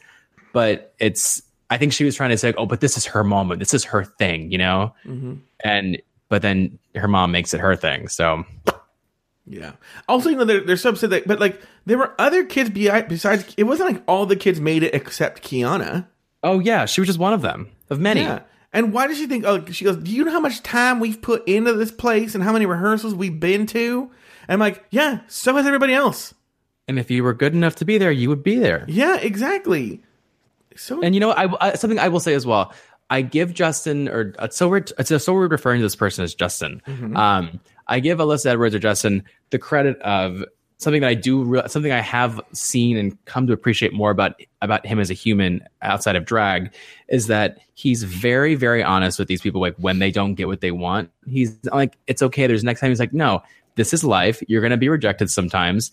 [0.59, 1.41] but it's
[1.71, 3.85] I think she was trying to say, oh, but this is her moment, this is
[3.85, 5.35] her thing, you know, mm-hmm.
[5.63, 8.45] and but then her mom makes it her thing, so
[9.47, 9.75] yeah.
[10.09, 12.91] Also, you know, they're, they're so upset that, but like, there were other kids be-
[13.09, 13.55] besides.
[13.57, 16.09] It wasn't like all the kids made it except Kiana.
[16.43, 18.23] oh yeah, she was just one of them of many.
[18.23, 18.41] Yeah.
[18.73, 19.45] And why does she think?
[19.47, 19.97] Oh, she goes.
[19.97, 23.15] Do you know how much time we've put into this place and how many rehearsals
[23.15, 24.11] we've been to?
[24.49, 25.21] And I'm like, yeah.
[25.29, 26.35] So has everybody else.
[26.89, 28.87] And if you were good enough to be there, you would be there.
[28.89, 30.03] Yeah, exactly.
[30.79, 32.73] So And you know, I, I something I will say as well.
[33.11, 34.93] I give Justin or it's so weird.
[34.99, 36.83] It's so weird referring to this person as Justin.
[37.17, 40.45] Um, I give Alyssa Edwards or Justin the credit of
[40.79, 44.87] something that I do, something I have seen and come to appreciate more about about
[44.87, 46.75] him as a human outside of drag
[47.09, 49.61] is that he's very, very honest with these people.
[49.61, 52.91] Like when they don't get what they want, he's like, "It's okay." There's next time
[52.91, 53.43] he's like, "No,
[53.75, 54.43] this is life.
[54.49, 55.93] You're gonna be rejected sometimes."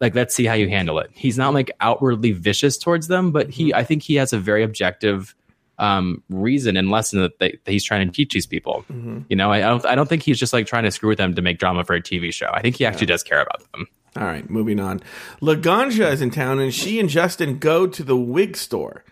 [0.00, 1.10] Like let's see how you handle it.
[1.14, 4.62] He's not like outwardly vicious towards them, but he, I think he has a very
[4.62, 5.34] objective
[5.76, 8.84] um reason and lesson that, they, that he's trying to teach these people
[9.28, 11.18] you know I, I don't i don't think he's just like trying to screw with
[11.18, 13.60] them to make drama for a tv show i think he actually does care about
[13.72, 15.00] them All right, moving on.
[15.42, 19.04] Laganja is in town, and she and Justin go to the wig store.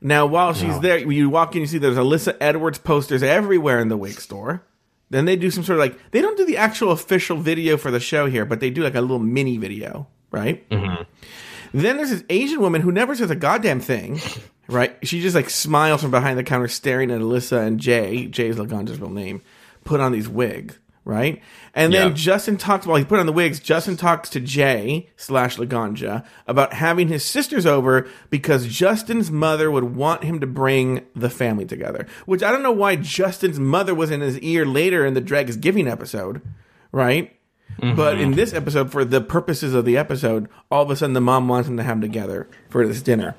[0.00, 3.86] Now, while she's there, you walk in, you see there's Alyssa Edwards posters everywhere in
[3.86, 4.64] the wig store.
[5.10, 7.92] Then they do some sort of like they don't do the actual official video for
[7.92, 10.68] the show here, but they do like a little mini video, right?
[10.70, 11.02] Mm-hmm.
[11.74, 14.20] Then there's this Asian woman who never says a goddamn thing,
[14.68, 14.96] right?
[15.06, 18.26] She just like smiles from behind the counter, staring at Alyssa and Jay.
[18.26, 19.42] Jay is Laganja's real name.
[19.84, 21.42] Put on these wigs, right?
[21.74, 22.14] And then.
[22.14, 23.60] Justin talks while he put on the wigs.
[23.60, 29.94] Justin talks to Jay slash Laganja about having his sisters over because Justin's mother would
[29.96, 32.06] want him to bring the family together.
[32.26, 35.48] Which I don't know why Justin's mother was in his ear later in the Drag
[35.48, 36.42] is Giving episode,
[36.92, 37.37] right?
[37.80, 41.20] But in this episode, for the purposes of the episode, all of a sudden the
[41.20, 43.36] mom wants them to have them together for this dinner.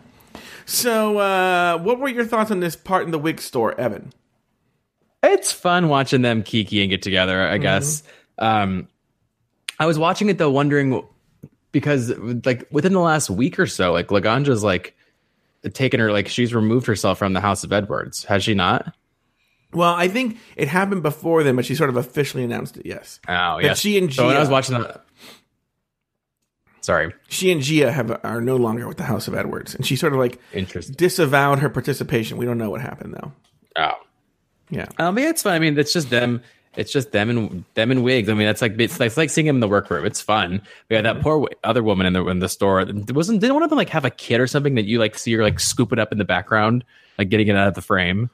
[0.66, 4.14] So, uh, what were your thoughts on this part in the wig store, Evan?
[5.22, 8.04] it's fun watching them kiki and get together i guess.
[8.38, 8.88] Um
[9.78, 11.04] i was watching it though wondering
[11.74, 12.10] because
[12.46, 14.96] like within the last week or so like laganja's like
[15.74, 18.24] taken her like she's removed herself from the house of edwards.
[18.24, 18.96] Has she not
[19.72, 22.86] Well, I think it happened before then, but she sort of officially announced it.
[22.86, 25.06] Yes, oh yeah she and so when i was Gia- watching that
[26.82, 29.96] sorry she and Gia have are no longer with the House of Edwards, and she
[29.96, 30.40] sort of like
[30.96, 32.38] disavowed her participation.
[32.38, 33.32] We don't know what happened though.
[33.78, 33.98] oh
[34.70, 35.54] Yeah, Um, yeah, it's fun.
[35.54, 36.42] I mean, it's just them.
[36.76, 38.30] It's just them and them and wigs.
[38.30, 40.06] I mean, that's like it's, like- it's like seeing them in the workroom.
[40.06, 40.62] It's fun.
[40.90, 42.86] We had that poor w- other woman in the in the store.
[42.86, 45.34] Wasn't didn't one of them like have a kid or something that you like see
[45.34, 46.86] her like scoop it up in the background,
[47.18, 48.30] like getting it out of the frame.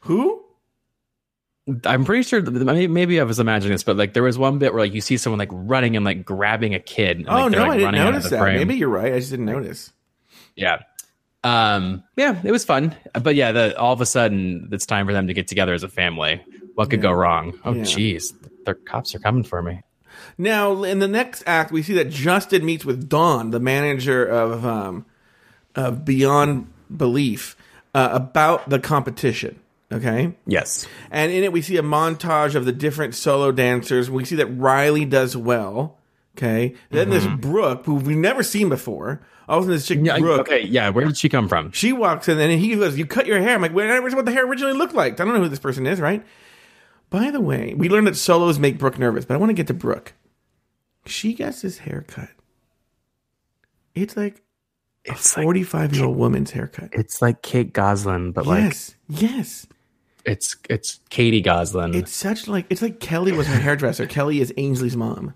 [0.00, 0.43] who?
[1.84, 2.42] I'm pretty sure.
[2.42, 5.00] that- Maybe, I was imagining this, but like there was one bit where like you
[5.00, 7.18] see someone like running and like grabbing a kid.
[7.18, 8.38] And, like, oh no, like, I didn't running out of notice that.
[8.40, 8.56] frame.
[8.58, 9.12] Maybe you're right.
[9.14, 9.92] I just didn't notice.
[10.56, 10.80] Yeah.
[11.42, 12.94] Um, yeah, it was fun.
[13.20, 15.82] But yeah, the, all of a sudden it's time for them to get together as
[15.82, 16.42] a family.
[16.74, 17.58] What could go wrong?
[17.64, 17.82] Oh, Yeah.
[17.82, 18.32] jeez.
[18.64, 19.82] Their cops are coming for me.
[20.38, 24.64] Now, in the next act, we see that Justin meets with Dawn, the manager of
[24.64, 25.04] um,
[25.74, 27.56] of Beyond Belief,
[27.94, 29.58] uh, about the competition.
[29.94, 30.34] Okay.
[30.46, 30.86] Yes.
[31.10, 34.10] And in it, we see a montage of the different solo dancers.
[34.10, 35.98] We see that Riley does well.
[36.36, 36.74] Okay.
[36.90, 37.36] Then this mm-hmm.
[37.36, 39.22] Brooke, who we've never seen before.
[39.48, 40.18] All of a sudden, this chick, Yeah.
[40.18, 40.62] Brooke, Okay.
[40.66, 40.88] Yeah.
[40.90, 41.70] Where did she come from?
[41.70, 43.54] she walks in and he goes, You cut your hair.
[43.54, 45.20] I'm like, never saw what the hair originally looked like.
[45.20, 46.24] I don't know who this person is, right?
[47.10, 49.68] By the way, we learned that solos make Brooke nervous, but I want to get
[49.68, 50.14] to Brooke.
[51.06, 52.30] She gets this haircut.
[53.94, 54.42] It's like
[55.06, 56.88] a It's like 45 year old woman's haircut.
[56.92, 58.94] it's like Kate Gosselin, but like Yes.
[59.08, 59.66] yes.
[60.24, 61.94] It's it's Katie Gosselin.
[61.94, 64.06] It's such like, it's like Kelly was her hairdresser.
[64.08, 65.34] Kelly is Ainsley's mom.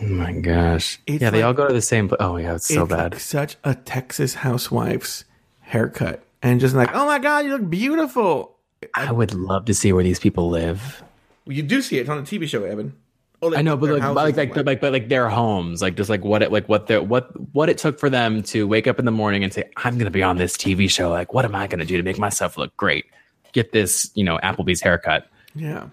[0.00, 1.00] oh my gosh.
[1.06, 2.08] It's yeah, they all go to the same.
[2.08, 3.12] pla- Oh yeah, it's so it's bad.
[3.12, 5.24] like such a Texas housewife's
[5.60, 6.24] haircut.
[6.42, 8.56] And just like, oh my God, you look beautiful.
[8.94, 11.02] I would love to see where these people live.
[11.46, 12.02] Well, you do see it.
[12.02, 12.94] It's on a TV show, Evan.
[13.40, 15.82] Oh, they I know, but like, but like, like, but like, but like their homes,
[15.82, 18.66] like just like what it, like what their, what, what it took for them to
[18.68, 21.10] wake up in the morning and say, "I'm going to be on this TV show."
[21.10, 23.04] Like, what am I going to do to make myself look great?
[23.52, 25.28] Get this, you know, Applebee's haircut.
[25.54, 25.88] Yeah.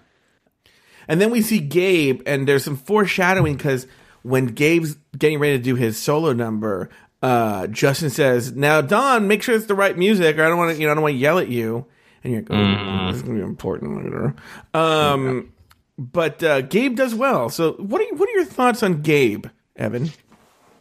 [1.08, 3.86] And then we see Gabe, and there's some foreshadowing because
[4.22, 6.88] when Gabe's getting ready to do his solo number,
[7.22, 10.74] uh, Justin says, "Now, Don, make sure it's the right music, or I don't want
[10.74, 11.86] to, you know, I don't want to yell at you."
[12.22, 14.34] And you're like, oh, "This is gonna be important later."
[14.72, 15.52] Um,
[15.98, 17.48] but uh, Gabe does well.
[17.50, 19.46] So, what are you, what are your thoughts on Gabe,
[19.76, 20.10] Evan?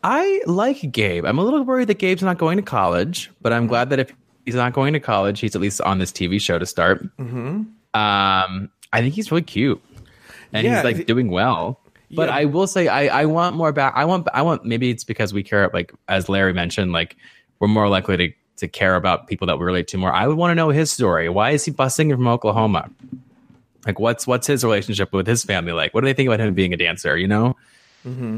[0.03, 1.25] I like Gabe.
[1.25, 4.13] I'm a little worried that Gabe's not going to college, but I'm glad that if
[4.49, 7.03] he's not going to college, he's at least on this TV show to start.
[7.17, 7.61] Mm-hmm.
[7.93, 9.79] Um, I think he's really cute,
[10.51, 11.79] and Yeah, he's like doing well.
[12.11, 12.37] But Yeah.
[12.37, 13.93] I will say, I I want more back.
[13.95, 17.15] I want I want maybe it's because we care like as Larry mentioned, like
[17.59, 20.11] we're more likely to to care about people that we relate to more.
[20.11, 21.29] I would want to know his story.
[21.29, 22.89] Why is he busing from Oklahoma?
[23.85, 25.93] Like what's what's his relationship with his family like?
[25.93, 27.15] What do they think about him being a dancer?
[27.15, 27.55] You know.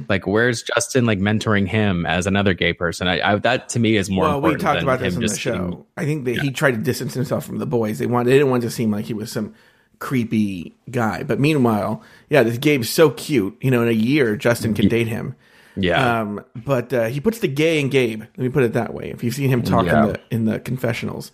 [0.09, 3.07] Like, where's Justin like mentoring him as another gay person?
[3.07, 4.25] I, I that to me is more.
[4.25, 5.57] Well, we talked about this on the show.
[5.67, 7.99] being- I think that he tried to distance himself from the boys.
[7.99, 9.53] They wanted, they didn't want to seem like he was some
[9.99, 11.23] creepy guy.
[11.23, 13.55] But meanwhile, yeah, this Gabe's so cute.
[13.61, 15.35] You know, in a year, Justin can date him.
[15.77, 18.21] yeah, Um, but uh, he puts the gay in Gabe.
[18.21, 19.11] Let me put it that way.
[19.11, 20.01] If you've seen him talk Yeah.
[20.07, 21.31] in, the, in the confessionals,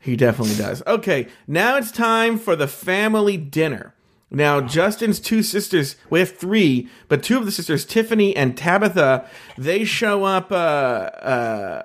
[0.00, 0.82] He definitely does.
[0.86, 3.92] Okay, now it's time for the family dinner.
[4.30, 9.28] Now, Justin's two sisters, we have three, but two of the sisters, Tiffany and Tabitha,
[9.56, 11.82] they show up uh, uh,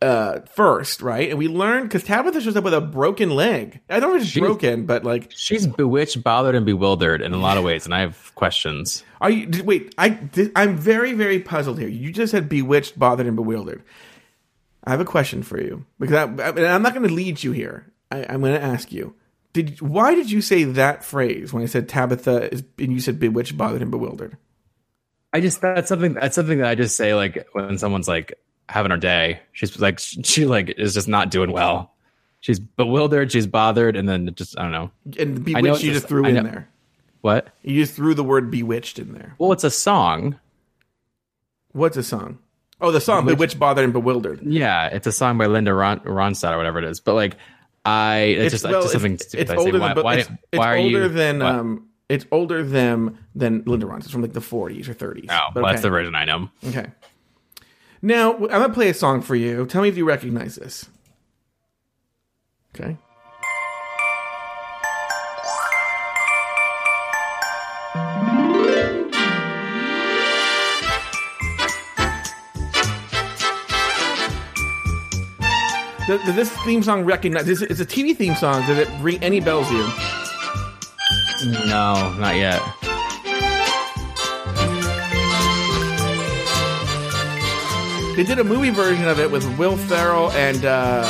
[0.00, 1.30] uh, first, right?
[1.30, 3.80] And we learn because Tabitha shows up with a broken leg.
[3.90, 7.32] I don't know if it's She's- broken, but like, She's bewitched, bothered, and bewildered in
[7.32, 9.02] a lot of ways, and I have questions.
[9.20, 9.64] are you?
[9.64, 10.18] Wait, I
[10.54, 11.88] I'm very very puzzled here.
[11.88, 13.82] You just said bewitched, bothered, and bewildered.
[14.84, 17.52] I have a question for you because I, I, I'm not going to lead you
[17.52, 17.90] here.
[18.12, 19.14] I, I'm going to ask you.
[19.54, 23.18] Did why did you say that phrase when I said Tabitha is and you said
[23.18, 24.36] bewitched, bothered, and bewildered?
[25.32, 28.34] I just that's something that's something that I just say like when someone's like
[28.68, 31.92] having her day, she's like she like is just not doing well.
[32.40, 36.08] She's bewildered, she's bothered, and then just I don't know And I know you just
[36.08, 36.68] threw in there.
[37.22, 37.48] what.
[37.62, 39.34] You just threw the word bewitched in there.
[39.38, 40.38] Well, it's a song.
[41.72, 42.38] What's a song?
[42.80, 44.42] Oh, the song bewitched, bothered, and bewildered.
[44.42, 47.00] Yeah, it's a song by Linda Ron- Ronstadt or whatever it is.
[47.00, 47.36] But like,
[47.84, 49.42] I it's, just, well, just something it's, stupid.
[49.42, 49.60] it's I say.
[49.60, 51.54] older Why, than why, it's, why are older you, than what?
[51.54, 53.98] um it's older than than Linda Ronstadt.
[54.04, 55.26] It's from like the 40s or 30s.
[55.30, 56.50] Oh, well, that's the version I know.
[56.66, 56.86] Okay.
[58.02, 59.66] Now I'm gonna play a song for you.
[59.66, 60.86] Tell me if you recognize this.
[62.74, 62.96] Okay.
[76.06, 77.46] Does, does this theme song recognize?
[77.46, 78.66] This, it's a TV theme song.
[78.66, 79.86] Does it ring any bells to you?
[81.66, 82.60] No, not yet.
[88.16, 91.04] They did a movie version of it with Will Ferrell and uh,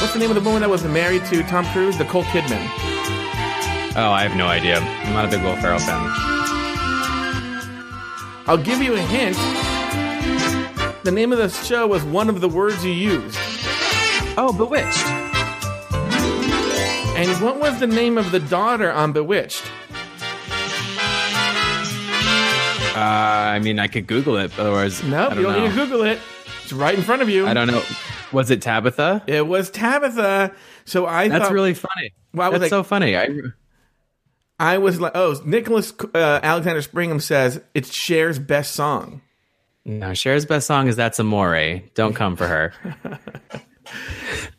[0.00, 1.98] what's the name of the woman that was married to Tom Cruise?
[1.98, 2.66] Nicole Kidman.
[3.96, 4.78] Oh, I have no idea.
[4.78, 6.00] I'm not a big Will Ferrell fan.
[8.46, 9.36] I'll give you a hint.
[11.04, 13.38] The name of the show was one of the words you used.
[14.36, 15.06] Oh, Bewitched.
[17.16, 19.62] And what was the name of the daughter on Bewitched?
[22.96, 24.50] Uh, I mean, I could Google it.
[24.56, 25.62] but Otherwise, Nope, you don't don't know.
[25.68, 26.18] need to Google it.
[26.64, 27.46] It's right in front of you.
[27.46, 27.82] I don't know.
[28.32, 29.22] Was it Tabitha?
[29.26, 30.52] It was Tabitha.
[30.84, 32.12] So I That's thought really funny.
[32.32, 33.16] Well, I was That's like- so funny.
[33.16, 33.28] I
[34.58, 39.22] I was like, oh, Nicholas uh, Alexander Springham says it's Cher's best song.
[39.84, 40.12] no.
[40.14, 42.72] Cher's best song is "That's Amore." Don't come for her.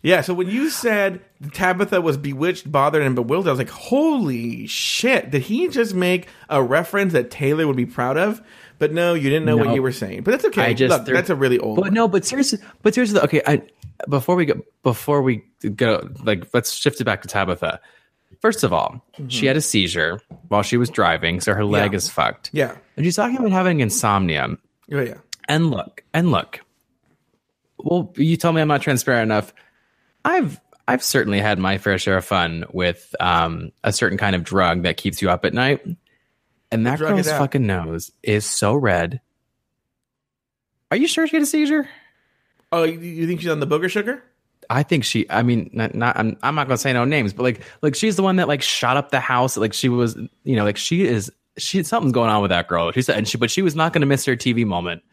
[0.01, 1.21] Yeah, so when you said
[1.53, 5.29] Tabitha was bewitched, bothered, and bewildered, I was like, holy shit.
[5.31, 8.41] Did he just make a reference that Taylor would be proud of?
[8.79, 10.23] But no, you didn't know what you were saying.
[10.23, 10.63] But that's okay.
[10.63, 11.93] I just Look, that's a really old But one.
[11.93, 13.41] no, but seriously, but seriously, okay.
[13.45, 13.61] I
[14.09, 15.43] before we go, before we
[15.75, 17.79] go, like, let's shift it back to Tabitha.
[18.41, 19.27] First of all, mm-hmm.
[19.27, 21.97] she had a seizure while she was driving, so her leg Yeah.
[21.97, 22.49] is fucked.
[22.53, 22.75] Yeah.
[22.97, 24.47] and she's talking about having insomnia.
[24.91, 25.17] Oh, yeah.
[25.47, 26.61] And look, and look.
[27.83, 29.53] Well, you tell me I'm not transparent enough.
[30.23, 34.43] I've I've certainly had my fair share of fun with um, a certain kind of
[34.43, 35.85] drug that keeps you up at night.
[36.71, 39.21] And that girl's fucking nose is so red.
[40.89, 41.89] Are you sure she had a seizure?
[42.71, 44.23] Oh, you, think she's on the booger sugar?
[44.69, 45.29] I think she.
[45.29, 45.93] I mean, not.
[45.95, 48.47] not I'm, I'm not gonna say no names, but like, like she's the one that
[48.47, 49.57] like shot up the house.
[49.57, 51.31] Like she was, you know, like she is.
[51.57, 52.91] She something's going on with that girl.
[52.93, 55.03] She said, and she, but she was not gonna miss her TV moment.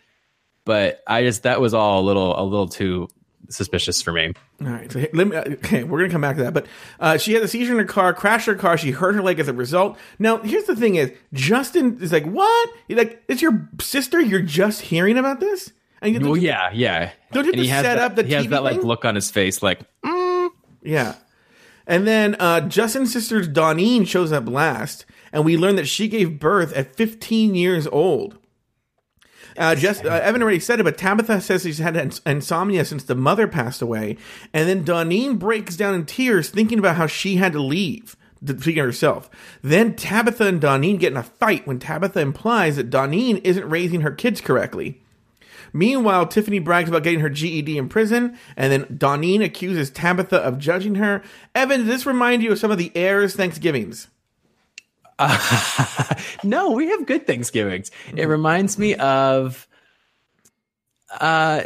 [0.69, 3.09] But I just that was all a little, a little too
[3.49, 4.35] suspicious for me.
[4.61, 4.93] All right.
[4.93, 6.53] So, let me, okay, we're going to come back to that.
[6.53, 6.67] But
[7.01, 8.77] uh, she had a seizure in her car, crashed her car.
[8.77, 9.97] She hurt her leg as a result.
[10.19, 12.69] Now, here's the thing is, Justin is like, what?
[12.87, 14.21] You're like, it's your sister?
[14.21, 15.73] You're just hearing about this?
[16.03, 17.13] And you Well, yeah, yeah.
[17.33, 18.87] Don't you have to set that, up the He has TV that like thing?
[18.87, 19.81] look on his face, like
[20.83, 21.15] Yeah.
[21.87, 26.39] And then uh, Justin's sister Donine shows up last, and we learn that she gave
[26.39, 28.37] birth at 15 years old.
[29.59, 33.03] Uh, just uh, Evan already said it, but Tabitha says she's had ins- insomnia since
[33.03, 34.17] the mother passed away,
[34.53, 38.17] and then Donine breaks down in tears thinking about how she had to leave.
[38.47, 39.29] Speaking herself,
[39.63, 44.03] then Tabitha and Donine get in a fight when Tabitha implies that Donine isn't raising
[44.03, 45.01] her kids correctly.
[45.73, 50.59] Meanwhile, Tiffany brags about getting her GED in prison, and then Donine accuses Tabitha of
[50.59, 51.21] judging her.
[51.55, 54.07] Evan, does this remind you of some of the Ayres' Thanksgivings?
[56.45, 57.91] no, we have good Thanksgivings.
[58.15, 59.67] It reminds me of
[61.21, 61.63] uh,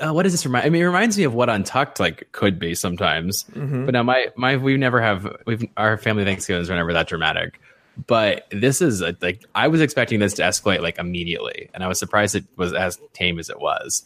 [0.00, 2.58] uh what does this remind I mean it reminds me of what Untucked like could
[2.58, 3.44] be sometimes.
[3.84, 7.60] But now my my we never have we've our family Thanksgivings were never that dramatic.
[8.06, 11.88] But this is a, like I was expecting this to escalate like immediately, and I
[11.88, 14.04] was surprised it was as tame as it was.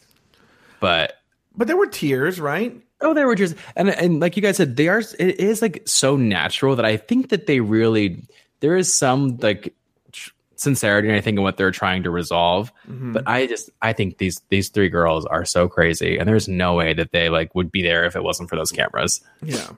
[0.78, 1.14] But
[1.56, 2.80] But there were tears, right?
[3.00, 5.02] Oh, there were just and and like you guys said, they are.
[5.18, 8.22] It is like so natural that I think that they really
[8.60, 9.74] there is some like
[10.12, 12.72] tr- sincerity I think in what they're trying to resolve.
[12.88, 13.12] Mm-hmm.
[13.12, 16.74] But I just I think these these three girls are so crazy, and there's no
[16.74, 19.20] way that they like would be there if it wasn't for those cameras.
[19.42, 19.68] Yeah.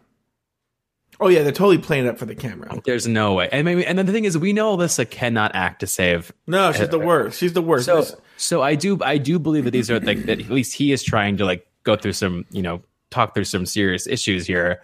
[1.20, 2.80] Oh yeah, they're totally playing it up for the camera.
[2.85, 3.49] There's no way.
[3.53, 6.33] And maybe and then the thing is, we know Alyssa cannot act to save.
[6.49, 7.39] No, she's the worst.
[7.39, 7.87] She's the worst.
[7.87, 8.05] So
[8.37, 10.41] so I do I do believe that these are like that.
[10.41, 13.66] At least he is trying to like go through some you know talk through some
[13.66, 14.83] serious issues here,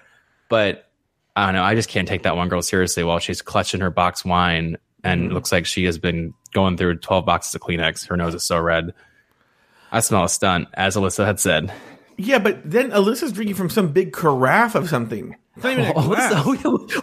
[0.49, 0.85] but.
[1.39, 1.63] I don't know.
[1.63, 5.23] I just can't take that one girl seriously while she's clutching her box wine and
[5.27, 5.35] Mm-hmm.
[5.35, 8.09] looks like she has been going through 12 boxes of Kleenex.
[8.09, 8.93] Her nose is so red.
[9.93, 11.73] I smell a stunt, as Alyssa had said.
[12.17, 15.37] yeah, but then Alyssa's drinking from some big carafe of something.
[15.55, 16.33] It's not even a glass.
[16.37, 16.53] Oh,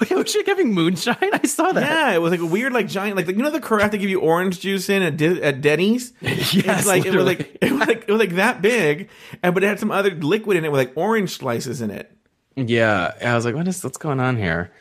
[0.09, 1.15] yeah, was she having moonshine?
[1.21, 1.81] I saw that.
[1.83, 4.09] Yeah, it was like a weird, like giant, like you know the carafe they give
[4.09, 6.13] you orange juice in at, Di- at Denny's.
[6.21, 9.09] Yes, it's like it was like it was like it was like that big,
[9.43, 12.14] and but it had some other liquid in it with like orange slices in it.
[12.55, 13.13] Yeah.
[13.23, 14.71] I was like, what is what's going on here?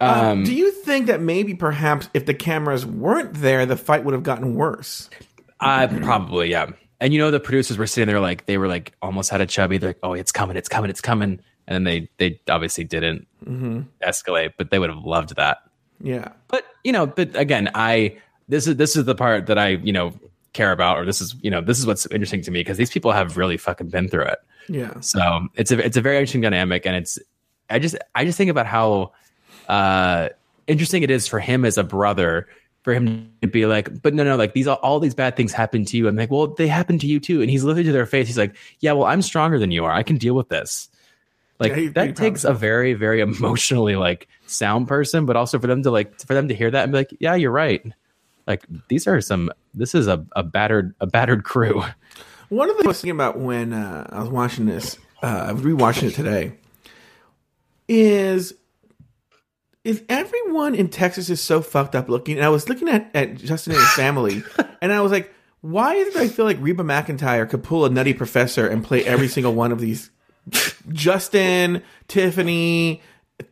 [0.00, 4.12] Um, Do you think that maybe perhaps if the cameras weren't there, the fight would
[4.12, 5.08] have gotten worse?
[5.60, 6.70] Uh, probably, yeah.
[7.00, 9.46] And you know, the producers were sitting there like they were like almost had a
[9.46, 9.78] chubby.
[9.78, 13.26] They're like, "Oh, it's coming, it's coming, it's coming," and then they they obviously didn't
[14.02, 15.58] escalate, but they would have loved that.
[16.00, 18.16] Yeah, But you know, but again, I
[18.48, 20.14] this is this is the part that I you know
[20.56, 22.90] care about, or this is you know this is what's interesting to me because these
[22.90, 24.38] people have really fucking been through it.
[24.68, 27.18] yeah, So it's a it's a very interesting dynamic, and it's
[27.70, 29.12] I just I just think about how
[29.68, 30.30] uh,
[30.66, 32.48] interesting it is for him as a brother
[32.86, 35.52] for him to be like, but no, no, like these all, all these bad things
[35.52, 36.06] happen to you.
[36.06, 37.40] I'm like, well, they happen to you too.
[37.42, 38.28] And he's looking to their face.
[38.28, 39.90] He's like, yeah, well, I'm stronger than you are.
[39.90, 40.88] I can deal with this.
[41.58, 45.58] Like Yeah, pretty that of takes a very, very emotionally like sound person, but also
[45.58, 47.84] for them to like for them to hear that and be like, yeah, you're right.
[48.46, 49.50] Like these are some.
[49.74, 51.82] This is a, a battered a battered crew.
[52.48, 55.46] One of the things I was thinking about when uh, I was watching this, uh,
[55.48, 56.52] I was rewatching it today,
[57.88, 58.54] is
[59.84, 62.36] is everyone in Texas is so fucked up looking?
[62.36, 64.42] And I was looking at, at Justin and his family,
[64.80, 67.90] and I was like, why is it I feel like Reba McEntire could pull a
[67.90, 70.10] nutty professor and play every single one of these?
[70.92, 73.02] Justin, Tiffany,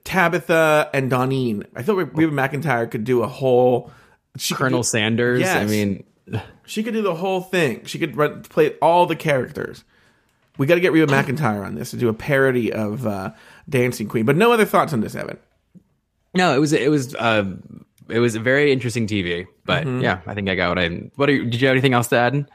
[0.04, 1.66] Tabitha, and Donine.
[1.74, 3.90] I thought Reba McEntire could do a whole.
[4.36, 5.46] She Colonel do- Sanders.
[5.48, 6.04] I mean,
[6.66, 7.84] she could do the whole thing.
[7.84, 9.84] She could run, play all the characters.
[10.56, 13.32] We got to get Reba McEntire on this to do a parody of uh,
[13.68, 14.24] Dancing Queen.
[14.24, 15.38] But no other thoughts on this, Evan.
[16.34, 17.44] No, it was it was uh,
[18.08, 19.46] it was a very interesting TV.
[19.64, 20.00] But Mm-hmm.
[20.02, 20.88] yeah, I think I got what I.
[21.16, 22.48] What are you, did you have anything else to add?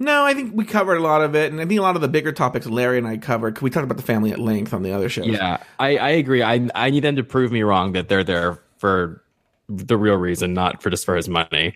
[0.00, 2.02] No, I think we covered a lot of it, and I think a lot of
[2.02, 3.60] the bigger topics Larry and I covered.
[3.60, 5.26] we talked about the family at length on the other shows.
[5.26, 6.42] Yeah, I, I agree.
[6.42, 9.22] I I need them to prove me wrong that they're there for
[9.68, 11.74] the real reason, not for just for his money.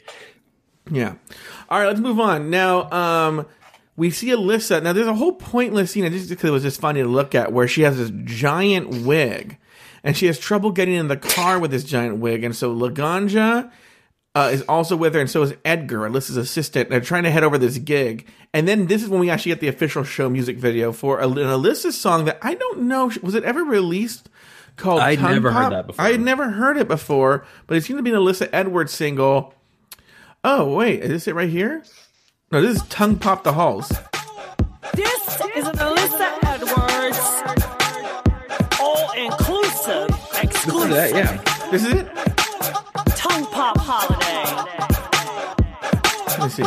[0.91, 1.15] Yeah.
[1.69, 2.51] All right, let's move on.
[2.51, 3.47] Now, um,
[3.97, 4.83] we see Alyssa.
[4.83, 7.53] Now, there's a whole pointless scene, just because it was just funny to look at,
[7.53, 9.59] where she has this giant wig,
[10.03, 13.71] and she has trouble getting in the car with this giant wig, and so Laganja
[14.35, 16.89] uh, is also with her, and so is Edgar, Alyssa's assistant.
[16.89, 19.61] They're trying to head over this gig, and then this is when we actually get
[19.61, 23.45] the official show music video for an Alyssa's song that I don't know was it
[23.45, 24.29] ever released.
[24.77, 26.05] Called I'd Tongue never heard that before.
[26.05, 29.55] I had never heard it before, but it seemed to be an Alyssa Edwards single.
[30.45, 31.85] Oh wait, is this it right here?
[32.51, 33.89] No, this is Tongue Pop the Halls.
[34.95, 37.63] This is an Alyssa Edwards
[38.81, 40.11] all inclusive,
[40.43, 41.37] exclusive yeah.
[41.71, 42.07] This is it.
[43.17, 44.45] tongue pop holiday.
[46.29, 46.65] Let me see.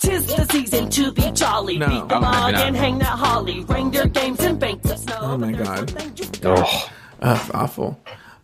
[0.00, 1.78] Tis the season to be jolly.
[1.78, 1.86] No.
[1.88, 3.64] Beat the Oh, log and hang that holly.
[3.64, 5.18] Reindeer games and banks of snow.
[5.20, 5.90] Oh, my God.
[5.90, 6.88] something you Oh,
[7.24, 8.00] Ugh, awful.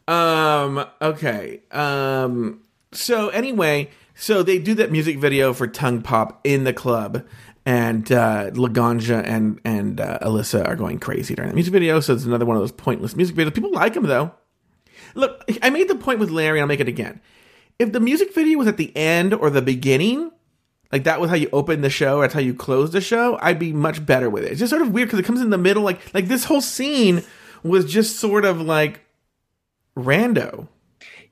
[0.09, 0.85] Um.
[1.03, 1.61] Okay.
[1.71, 2.63] Um.
[2.93, 7.25] So anyway, so they do that music video for Tongue Pop in the club,
[7.67, 12.01] and uh, Laganja and and uh, Alyssa are going crazy during the music video.
[12.01, 13.55] So it's another one of those pointless music videos.
[13.55, 14.33] People like them though.
[15.15, 16.59] Look, I made the point with Larry.
[16.59, 17.21] and I'll make it again.
[17.79, 20.31] If the music video was at the end or the beginning,
[20.91, 23.59] like that was how you open the show, that's how you close the show, I'd
[23.59, 24.53] be much better with it.
[24.53, 26.61] It's just sort of weird because it comes in the middle, like like this whole
[26.61, 27.23] scene
[27.63, 29.01] was just sort of like
[29.97, 30.69] rando.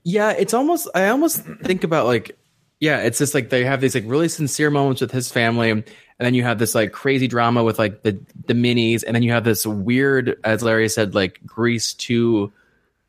[0.05, 0.31] yeah.
[0.31, 0.89] It's almost.
[0.95, 2.37] I almost think about like,
[2.81, 2.99] yeah.
[2.99, 5.85] It's just like they have these like really sincere moments with his family, and
[6.19, 9.33] then you have this like crazy drama with like the the minis, and then you
[9.33, 12.53] have this weird, as Larry said, like Grease two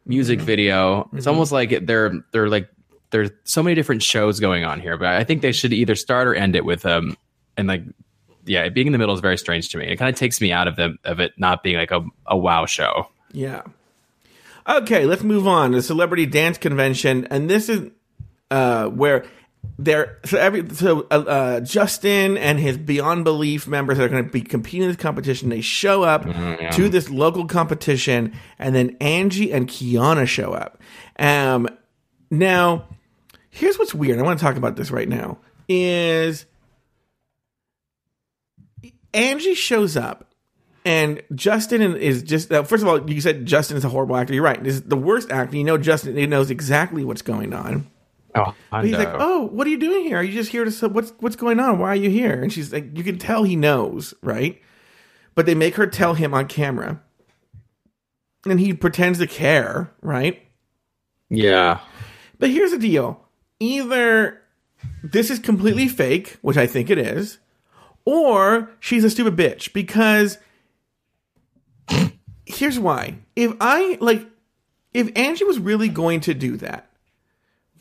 [0.05, 1.09] music video.
[1.13, 2.69] It's almost like they're they're like
[3.11, 6.27] there's so many different shows going on here, but I think they should either start
[6.27, 7.17] or end it with um
[7.57, 7.83] and like
[8.49, 9.85] yeah, being in the middle is very strange to me.
[9.85, 12.37] It kind of takes me out of the of it not being like a, a
[12.37, 13.07] wow show.
[13.31, 13.61] Yeah.
[14.67, 15.71] Okay, let's move on.
[15.71, 17.91] The celebrity dance convention, and this is
[18.51, 19.25] uh, where
[19.77, 24.25] they're so every so uh, uh, Justin and his Beyond Belief members that are going
[24.25, 25.49] to be competing in this competition.
[25.49, 30.81] They show up to this local competition, and then Angie and Kiana show up.
[31.17, 31.69] Um,
[32.31, 32.87] now
[33.49, 34.19] here's what's weird.
[34.19, 35.37] I want to talk about this right now.
[35.67, 36.45] Is
[39.13, 40.29] Angie shows up
[40.85, 44.33] and Justin is just uh, first of all, you said Justin is a horrible actor.
[44.33, 44.63] You're right.
[44.63, 45.57] This is the worst actor.
[45.57, 47.89] You know, Justin he knows exactly what's going on.
[48.35, 50.17] Oh, But he's like, "Oh, what are you doing here?
[50.17, 51.79] Are you just here to what's what's going on?
[51.79, 54.61] Why are you here?" And she's like, "You can tell he knows, right?"
[55.35, 57.01] But they make her tell him on camera,
[58.45, 60.41] and he pretends to care, right?
[61.29, 61.79] yeah.
[62.37, 63.25] But here's the deal:
[63.59, 64.41] either
[65.03, 67.39] this is completely fake, which I think it is,
[68.09, 70.39] or she's a stupid bitch because
[72.45, 73.19] here's why.
[73.35, 74.25] If I like
[74.95, 76.89] if Angie was really going to do that,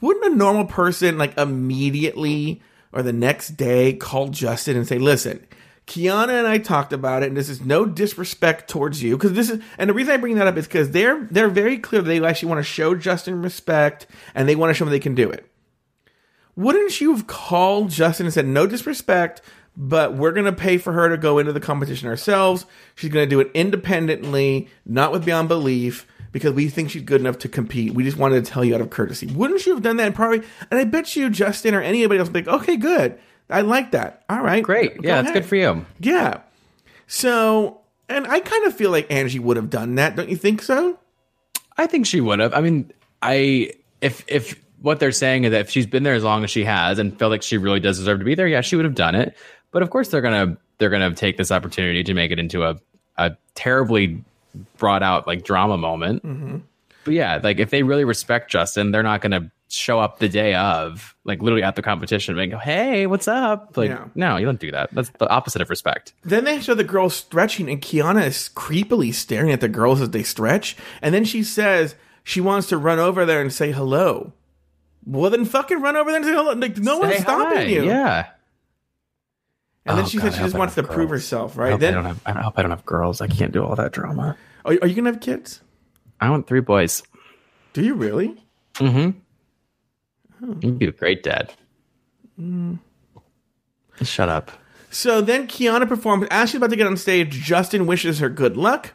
[0.02, 2.60] wouldn't a normal person like immediately
[2.92, 5.46] or the next day call Justin and say, "Listen,
[5.86, 9.48] Kiana and I talked about it, and this is no disrespect towards you because this
[9.48, 12.22] is." And the reason I bring that up is because they're they're very clear they
[12.22, 15.30] actually want to show Justin respect and they want to show him they can do
[15.30, 15.50] it.
[16.54, 19.40] Wouldn't you have called Justin and said, "No disrespect"?
[19.80, 22.66] But we're gonna pay for her to go into the competition ourselves.
[22.96, 27.38] She's gonna do it independently, not with Beyond Belief because we think she's good enough
[27.38, 27.94] to compete.
[27.94, 29.26] We just wanted to tell you out of courtesy.
[29.26, 30.06] Wouldn't you have done that?
[30.06, 33.18] And probably, and I bet you Justin or anybody else would be like, okay, good.
[33.50, 34.24] I like that.
[34.28, 34.62] All right.
[34.62, 35.00] Great.
[35.00, 35.86] Go Yeah, that's good for you.
[36.00, 36.40] Yeah.
[37.06, 40.16] So, and I kind of feel like Angie would have done that.
[40.16, 40.98] Don't you think so?
[41.76, 42.52] I think she would have.
[42.52, 46.22] I mean, I if if what they're saying is that if she's been there as
[46.22, 48.60] long as she has and felt like she really does deserve to be there, yeah,
[48.60, 49.36] she would have done it.
[49.70, 52.76] But of course, they're gonna they're gonna take this opportunity to make it into a
[53.16, 54.22] a terribly
[54.76, 56.24] brought out like drama moment.
[56.24, 56.58] Mm-hmm.
[57.04, 60.54] But yeah, like if they really respect Justin, they're not gonna show up the day
[60.54, 64.06] of like literally at the competition and go, "Hey, what's up?" Like, Yeah.
[64.14, 64.88] no, you don't do that.
[64.94, 66.14] That's the opposite of respect.
[66.24, 70.10] Then they show the girls stretching, and Kiana is creepily staring at the girls as
[70.10, 70.76] they stretch.
[71.02, 71.94] And then she says
[72.24, 74.32] she wants to run over there and say hello.
[75.06, 76.52] Well, then fucking run over there and say hello.
[76.54, 77.84] Like, no one's Say stopping you.
[77.84, 78.26] Yeah.
[79.88, 81.22] And then Oh, she God, said she just wants to don't prove girls.
[81.22, 81.70] herself, I right?
[81.72, 82.20] hope, Then, I don't have.
[82.26, 83.20] I hope I don't have girls.
[83.20, 84.36] I can't do all that drama.
[84.64, 85.60] are, are you going to have kids?
[86.20, 87.02] I want three boys.
[87.72, 88.36] Do you really?
[88.74, 89.10] Mm-hmm.
[90.60, 91.52] You'd be a great dad.
[94.02, 94.50] Shut up.
[94.90, 96.26] So then Kiana performs.
[96.30, 98.92] As she's about to get on stage, Justin wishes her good luck.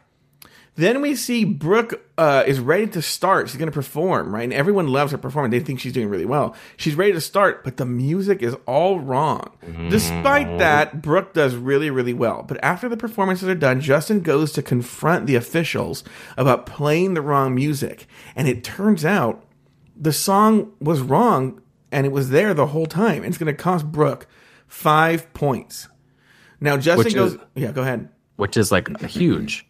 [0.76, 3.48] Then we see Brooke uh, is ready to start.
[3.48, 4.44] She's going to perform, right?
[4.44, 5.52] And everyone loves her performance.
[5.52, 6.56] They think she's doing really well.
[6.78, 9.52] She's ready to start, but the music is all wrong.
[9.90, 12.44] Despite that, Brooke does really, really well.
[12.48, 16.04] But after the performances are done, Justin goes to confront the officials
[16.38, 18.08] about playing the wrong music.
[18.36, 19.46] And it turns out
[19.96, 21.62] the song was wrong
[21.92, 23.18] and it was there the whole time.
[23.18, 24.26] And it's going to cost Brooke
[24.68, 25.88] five points.
[26.60, 28.10] Now, Justin Which goes, is- yeah, go ahead.
[28.38, 29.68] Which is like huge.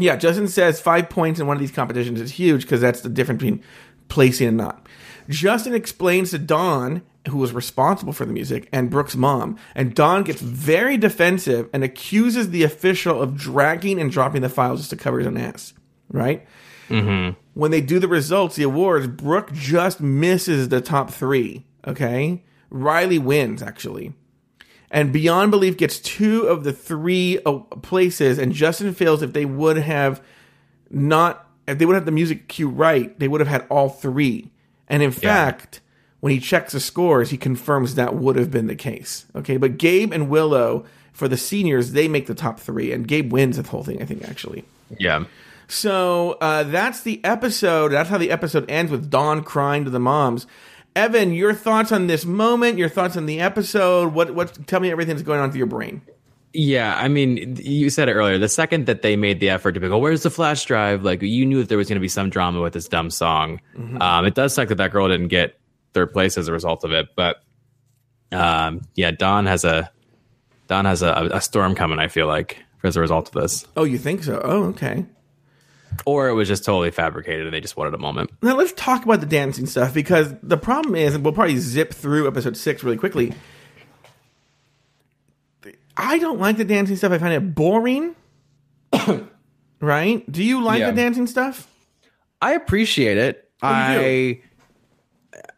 [0.00, 3.08] Yeah, Justin says five points in one of these competitions is huge because that's the
[3.08, 3.62] difference between
[4.08, 4.86] placing and not.
[5.28, 10.24] Justin explains to Don who was responsible for the music, and Brooke's mom, and Don
[10.24, 14.96] gets very defensive and accuses the official of dragging and dropping the files just to
[14.96, 15.74] cover his own ass.
[16.08, 16.46] Right?
[16.88, 17.38] Mm-hmm.
[17.54, 21.66] When they do the results, the awards, Brooke just misses the top three.
[21.86, 22.42] Okay?
[22.70, 24.14] Riley wins, actually.
[24.90, 29.44] And Beyond Belief gets two of the three uh, places, and Justin feels if they
[29.44, 30.22] would have
[30.90, 34.50] not, if they would have the music cue right, they would have had all three.
[34.88, 35.80] And in fact,
[36.18, 39.26] when he checks the scores, he confirms that would have been the case.
[39.36, 43.32] Okay, but Gabe and Willow for the seniors, they make the top three, and Gabe
[43.32, 44.02] wins the whole thing.
[44.02, 44.64] I think actually.
[44.98, 45.24] Yeah.
[45.68, 47.92] So uh, that's the episode.
[47.92, 50.48] That's how the episode ends with Dawn crying to the moms.
[50.96, 52.78] Evan, your thoughts on this moment?
[52.78, 54.12] Your thoughts on the episode?
[54.12, 54.34] What?
[54.34, 54.66] What?
[54.66, 56.02] Tell me everything that's going on through your brain.
[56.52, 58.36] Yeah, I mean, you said it earlier.
[58.36, 61.04] The second that they made the effort to go, where's the flash drive?
[61.04, 63.60] Like, you knew that there was going to be some drama with this dumb song.
[64.00, 65.60] Um, it does suck that that girl didn't get
[65.94, 67.06] third place as a result of it.
[67.14, 67.36] But
[68.32, 69.90] um, yeah, Don has a
[70.66, 72.00] Don has a, a storm coming.
[72.00, 74.40] I feel like as a result of this, Oh, you think so?
[74.42, 75.06] Oh, okay.
[76.06, 78.30] Or it was just totally fabricated and they just wanted a moment.
[78.42, 81.92] Now let's talk about the dancing stuff because the problem is, and we'll probably zip
[81.94, 83.32] through episode six really quickly.
[85.96, 87.12] I don't like the dancing stuff.
[87.12, 88.14] I find it boring.
[89.80, 90.30] right?
[90.32, 90.90] Do you like Yeah.
[90.90, 91.66] the dancing stuff?
[92.40, 93.50] I appreciate it.
[93.62, 94.40] Oh, I,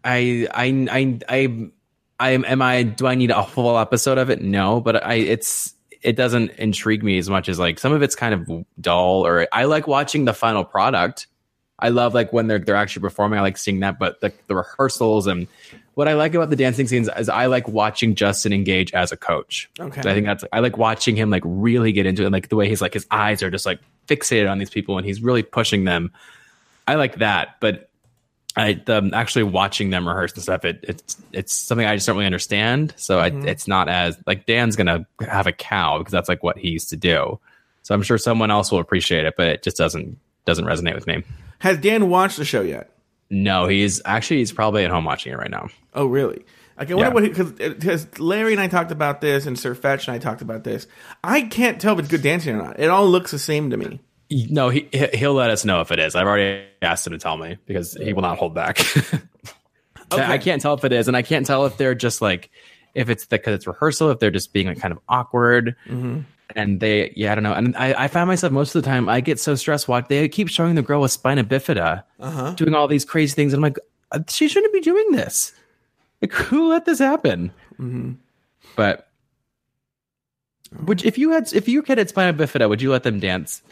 [0.05, 1.70] I, I, I, I,
[2.18, 2.45] I am.
[2.45, 2.82] Am I?
[2.82, 4.43] Do I need a full episode of it?
[4.43, 5.14] No, but I.
[5.14, 5.74] It's.
[6.03, 9.26] It doesn't intrigue me as much as like some of it's kind of dull.
[9.26, 11.26] Or I like watching the final product.
[11.78, 13.38] I love like when they're they're actually performing.
[13.38, 15.48] I like seeing that, but the, the rehearsals and
[15.94, 19.16] what I like about the dancing scenes is I like watching Justin engage as a
[19.16, 19.68] coach.
[19.78, 20.00] Okay.
[20.00, 22.57] I think that's I like watching him like really get into it, and like the
[22.57, 25.42] way he's like his eyes are just like fixated on these people, and he's really
[25.42, 26.12] pushing them.
[26.86, 27.90] I like that, but
[28.57, 30.64] I the, actually watching them rehearse and stuff.
[30.64, 32.92] It it's it's something I just don't really understand.
[32.96, 33.48] So I, mm-hmm.
[33.48, 36.90] it's not as like Dan's gonna have a cow because that's like what he used
[36.90, 37.40] to do.
[37.82, 41.07] So I'm sure someone else will appreciate it, but it just doesn't doesn't resonate with
[41.07, 41.22] me.
[41.61, 42.90] Has Dan watched the show yet?
[43.30, 45.68] No, he's actually he's probably at home watching it right now.
[45.94, 46.44] Oh, really?
[46.78, 47.44] Okay, I wonder Yeah.
[47.44, 50.42] what because uh, Larry and I talked about this, and Sir Fetch and I talked
[50.42, 50.86] about this.
[51.22, 52.80] I can't tell if it's good dancing or not.
[52.80, 54.00] It all looks the same to me.
[54.50, 56.14] No, he he- he'll let us know if it is.
[56.14, 58.80] I've already asked him to tell me because he will not hold back.
[60.10, 62.50] I can't tell if it is, and I can't tell if they're just like
[62.94, 65.76] if it's because it's rehearsal, if they're just being like kind of awkward.
[65.86, 66.20] Mm-hmm.
[66.54, 67.54] And they, yeah, I don't know.
[67.54, 69.88] And I, I find myself most of the time, I get so stressed.
[69.88, 72.50] Watch, they keep showing the girl with spina bifida uh-huh.
[72.52, 73.78] doing all these crazy things, and I'm like,
[74.10, 75.52] uh, she shouldn't be doing this.
[76.20, 77.52] Like, who let this happen?
[77.74, 78.12] Mm-hmm.
[78.76, 79.08] But
[80.84, 83.62] would if you had if you kid had spina bifida, would you let them dance?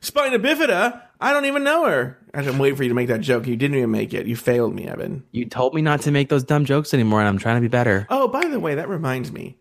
[0.00, 1.02] Spina bifida.
[1.20, 2.18] I don't even know her.
[2.32, 3.46] I'm waiting for you to make that joke.
[3.46, 4.26] You didn't even make it.
[4.26, 5.24] You failed me, Evan.
[5.32, 7.68] You told me not to make those dumb jokes anymore, and I'm trying to be
[7.68, 8.06] better.
[8.08, 9.56] Oh, by the way, that reminds me.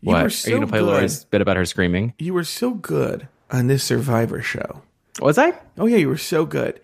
[0.00, 0.22] You what?
[0.22, 0.86] were Are you gonna play good.
[0.86, 2.14] Laura's bit about her screaming?
[2.18, 4.82] You were so good on this Survivor show.
[5.20, 5.52] Was I?
[5.78, 6.80] Oh yeah, you were so good.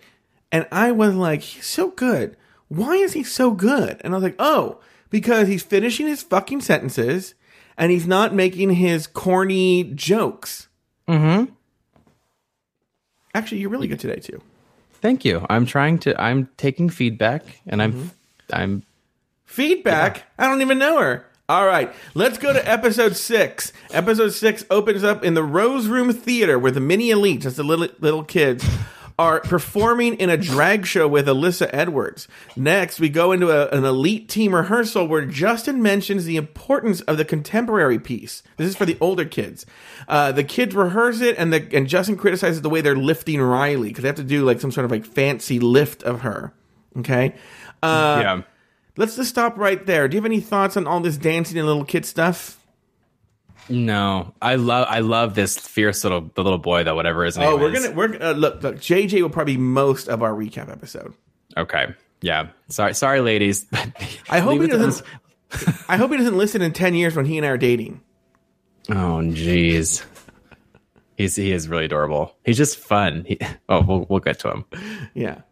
[0.52, 2.36] And I was like, he's so good.
[2.68, 4.00] Why is he so good?
[4.00, 4.80] And I was like, oh,
[5.10, 7.34] because he's finishing his fucking sentences
[7.76, 10.68] and he's not making his corny jokes.
[11.08, 11.52] Mm-hmm.
[13.34, 14.40] Actually, you're really good today too.
[14.94, 15.46] Thank you.
[15.48, 16.20] I'm trying to.
[16.20, 17.92] I'm taking feedback, and I'm.
[17.92, 18.08] Mm-hmm.
[18.52, 18.82] I'm.
[19.44, 20.24] Feedback?
[20.38, 21.26] I don't even know her.
[21.48, 23.72] All right, let's go to episode six.
[23.92, 27.64] Episode six opens up in the Rose Room Theater where the mini elites, that's the
[27.64, 28.64] little, little kids,
[29.20, 32.26] are performing in a drag show with Alyssa Edwards.
[32.56, 37.18] Next, we go into a, an elite team rehearsal where Justin mentions the importance of
[37.18, 38.42] the contemporary piece.
[38.56, 39.66] This is for the older kids.
[40.08, 43.88] Uh, the kids rehearse it, and the and Justin criticizes the way they're lifting Riley
[43.88, 46.54] because they have to do like some sort of like fancy lift of her.
[47.00, 47.34] Okay.
[47.82, 48.42] Uh, yeah.
[48.96, 50.08] Let's just stop right there.
[50.08, 52.58] Do you have any thoughts on all this dancing and little kid stuff?
[53.70, 54.86] No, I love.
[54.90, 56.94] I love this fierce little the little boy though.
[56.94, 57.84] Whatever his name Oh, we're is.
[57.84, 58.76] gonna we're uh, look look.
[58.76, 61.14] JJ will probably be most of our recap episode.
[61.56, 61.86] Okay.
[62.20, 62.48] Yeah.
[62.68, 62.94] Sorry.
[62.94, 63.66] Sorry, ladies.
[64.30, 65.06] I hope he doesn't.
[65.88, 68.00] I hope he doesn't listen in ten years when he and I are dating.
[68.88, 70.04] Oh, jeez.
[71.16, 72.34] He's he is really adorable.
[72.44, 73.24] He's just fun.
[73.26, 74.64] He, oh, we'll we'll get to him.
[75.14, 75.42] Yeah.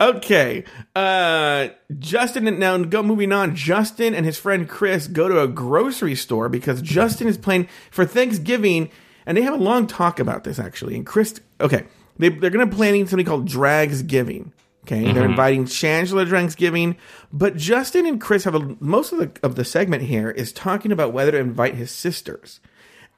[0.00, 0.64] Okay.
[0.94, 1.68] Uh
[1.98, 3.54] Justin and now go moving on.
[3.54, 8.04] Justin and his friend Chris go to a grocery store because Justin is playing for
[8.04, 8.90] Thanksgiving
[9.24, 10.94] and they have a long talk about this actually.
[10.96, 11.84] And Chris okay.
[12.18, 14.52] They they're gonna planning something called Dragsgiving.
[14.84, 16.96] Okay, they're inviting Shangela to Dragsgiving,
[17.32, 20.92] but Justin and Chris have a most of the of the segment here is talking
[20.92, 22.60] about whether to invite his sisters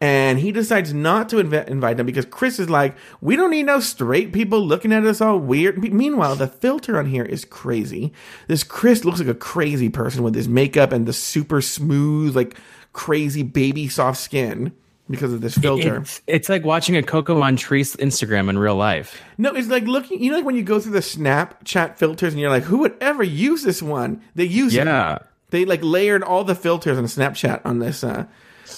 [0.01, 3.65] and he decides not to inv- invite them because Chris is like, we don't need
[3.67, 5.79] no straight people looking at us all weird.
[5.79, 8.13] Me- Meanwhile, the filter on here is crazy.
[8.47, 12.57] This Chris looks like a crazy person with his makeup and the super smooth, like
[12.93, 14.73] crazy baby soft skin
[15.11, 15.97] because of this filter.
[16.03, 19.21] It's, it's like watching a Coco Montrese Instagram in real life.
[19.39, 22.41] no, it's like looking, you know, like when you go through the Snapchat filters and
[22.41, 24.23] you're like, who would ever use this one?
[24.35, 24.87] They use it.
[24.87, 25.19] Yeah.
[25.51, 28.27] They like layered all the filters on Snapchat on this uh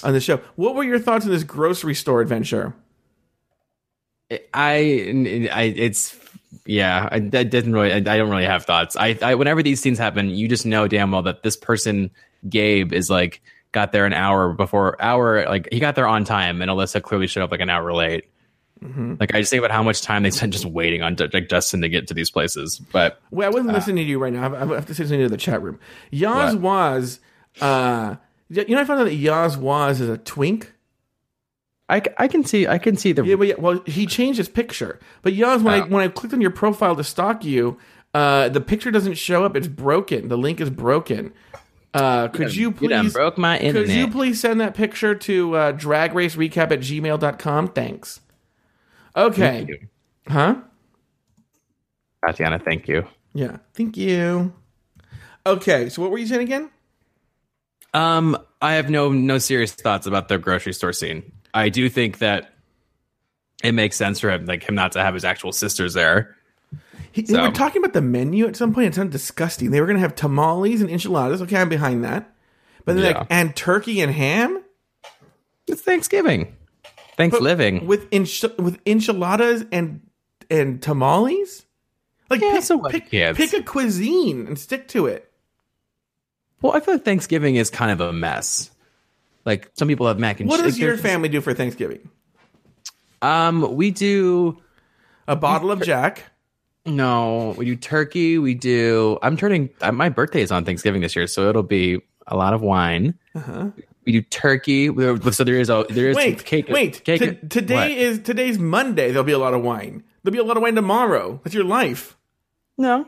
[0.03, 0.41] on the show.
[0.55, 2.73] What were your thoughts on this grocery store adventure?
[4.53, 6.17] I, I, it's,
[6.65, 8.95] yeah, I, I didn't really, I, I don't really have thoughts.
[8.95, 12.11] I, I, whenever these scenes happen, you just know damn well that this person,
[12.47, 13.41] Gabe, is like,
[13.73, 17.27] got there an hour before, hour, like, he got there on time, and Alyssa clearly
[17.27, 18.25] showed up like an hour late.
[19.19, 21.81] Like, I just think about how much time they spent just waiting on like Justin
[21.81, 22.81] to get to these places.
[22.91, 24.55] But Well, I wasn't listening to you right now.
[24.55, 25.79] I have to say something to the chat room.
[26.11, 27.19] Yaz was,
[27.61, 28.15] uh,
[28.51, 30.73] you know, I found out that Yaz was is a twink.
[31.89, 34.47] I, I can see, I can see the, Yeah, but yeah, well, he changed his
[34.47, 34.99] picture.
[35.23, 35.87] But Yaz, when I Oh.
[35.87, 37.77] when I clicked on your profile to stalk you,
[38.13, 39.55] uh, the picture doesn't show up.
[39.55, 40.27] It's broken.
[40.29, 41.33] The link is broken.
[41.93, 43.87] Uh, could you you please broke my internet.
[43.89, 47.67] Could you please send that picture to uh, dragracerecap at gmail.com?
[47.69, 48.21] Thanks.
[49.15, 49.65] Okay.
[49.67, 49.87] Thank.
[50.29, 50.55] Huh?
[52.25, 53.05] Tatiana, thank you.
[53.33, 53.57] Yeah.
[53.73, 54.53] Thank you.
[55.45, 55.89] Okay.
[55.89, 56.69] So what were you saying again?
[57.93, 61.31] Um, I have no no serious thoughts about the grocery store scene.
[61.53, 62.53] I do think that
[63.63, 66.35] it makes sense for him, like him, not to have his actual sisters there.
[67.11, 68.87] He, They were talking about the menu at some point.
[68.87, 69.71] It sounded disgusting.
[69.71, 71.41] They were going to have tamales and enchiladas.
[71.41, 72.33] Okay, I'm behind that.
[72.85, 73.17] But then Yeah.
[73.19, 74.63] like and turkey and ham
[75.67, 76.55] It's Thanksgiving,
[77.17, 77.85] thanks living.
[77.85, 80.01] with ench- with enchiladas and
[80.49, 81.65] and tamales.
[82.29, 85.30] Like Yeah, pick, so pick, pick a cuisine and stick to it.
[86.61, 88.69] Well, I feel like Thanksgiving is kind of a mess.
[89.45, 90.59] Like some people have mac and cheese.
[90.59, 92.09] What does your family do for Thanksgiving?
[93.21, 94.61] Um, we do.
[95.27, 96.23] A bottle of Jack.
[96.85, 98.37] No, we do turkey.
[98.39, 99.17] We do.
[99.21, 99.69] I'm turning.
[99.81, 103.17] Uh, my birthday is on Thanksgiving this year, so it'll be a lot of wine.
[104.05, 104.87] We do turkey.
[104.87, 106.67] So there is a there is Wait, cake.
[106.69, 107.03] wait.
[107.03, 107.19] cake.
[107.21, 107.91] T- today what?
[107.91, 109.09] is today's Monday.
[109.09, 110.03] There'll be a lot of wine.
[110.23, 111.39] There'll be a lot of wine tomorrow.
[111.43, 112.17] That's your life.
[112.77, 113.05] no.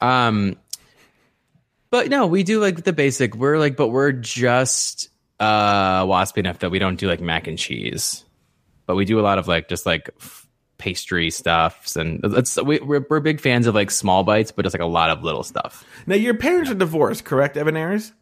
[0.00, 0.56] Um,
[1.90, 3.34] but no, we do like the basic.
[3.34, 7.58] We're like, but we're just uh waspy enough that we don't do like mac and
[7.58, 8.24] cheese,
[8.86, 10.46] but we do a lot of like just like f-
[10.78, 14.74] pastry stuffs and it's we, we're we're big fans of like small bites, but it's
[14.74, 15.84] like a lot of little stuff.
[16.06, 18.12] Now your parents are divorced, correct, Evan Ayres?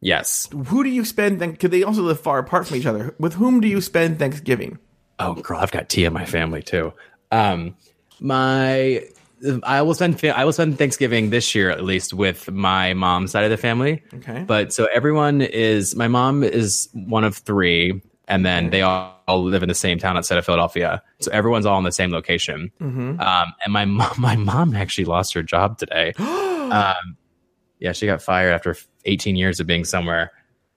[0.00, 0.48] Yes.
[0.66, 1.58] Who do you spend?
[1.58, 3.14] Could they also live far apart from each other?
[3.18, 4.78] With whom do you spend Thanksgiving?
[5.18, 6.92] Oh, girl, I've got tea in my family too.
[7.30, 7.74] Um,
[8.20, 9.02] my
[9.62, 13.44] I will spend I will spend Thanksgiving this year at least with my mom's side
[13.44, 14.02] of the family.
[14.14, 14.44] Okay.
[14.46, 19.42] But so everyone is my mom is one of three, and then they all, all
[19.42, 21.02] live in the same town outside of Philadelphia.
[21.20, 22.72] So everyone's all in the same location.
[23.20, 26.12] Um, and my mom, my mom actually lost her job today.
[26.18, 27.16] um,
[27.78, 30.32] yeah, she got fired after 18 years of being somewhere.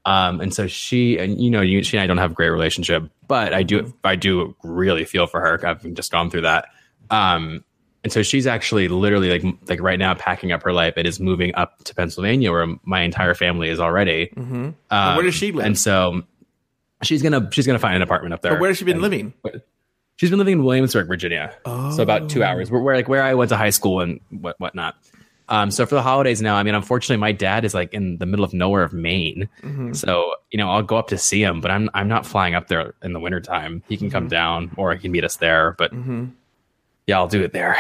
[0.06, 2.50] Um, and so she, and you know, you, she and I don't have a great
[2.50, 5.66] relationship, but I do, I do really feel for her.
[5.66, 6.68] I've just gone through that.
[7.10, 7.64] Um,
[8.04, 10.94] and so she's actually literally like, like right now packing up her life.
[10.98, 14.32] and is moving up to Pennsylvania where my entire family is already.
[14.38, 15.66] Um, where does she live?
[15.66, 16.24] And so
[17.04, 18.56] she's gonna, she's gonna find an apartment up there.
[18.56, 19.34] Or where has she been And- living?
[20.18, 21.56] She's been living in Williamsburg, Virginia.
[21.64, 21.92] Oh.
[21.96, 22.70] So about two hours.
[22.70, 24.96] Where, where like where I went to high school and what whatnot.
[25.48, 28.26] Um, so for the holidays now, I mean, unfortunately, my dad is like in the
[28.28, 29.48] middle of nowhere of Maine.
[29.94, 32.68] So you know, I'll go up to see him, but I'm I'm not flying up
[32.68, 33.82] there in the wintertime.
[33.88, 35.74] He can come down, or he can meet us there.
[35.78, 35.92] But
[37.10, 37.76] yeah, I'll do it there.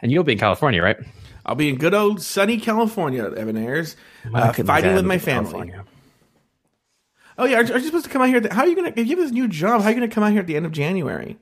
[0.00, 0.96] And you'll be in California, right?
[1.44, 3.96] I'll be in good old sunny California, Evan Ayres,
[4.32, 5.50] uh, fighting with my family.
[5.50, 5.84] California.
[7.36, 8.38] Oh yeah, aren't, aren't you supposed to come out here?
[8.38, 8.92] The, how are you gonna?
[8.94, 10.54] If you have this new job, how are you gonna come out here at the
[10.54, 11.36] end of January?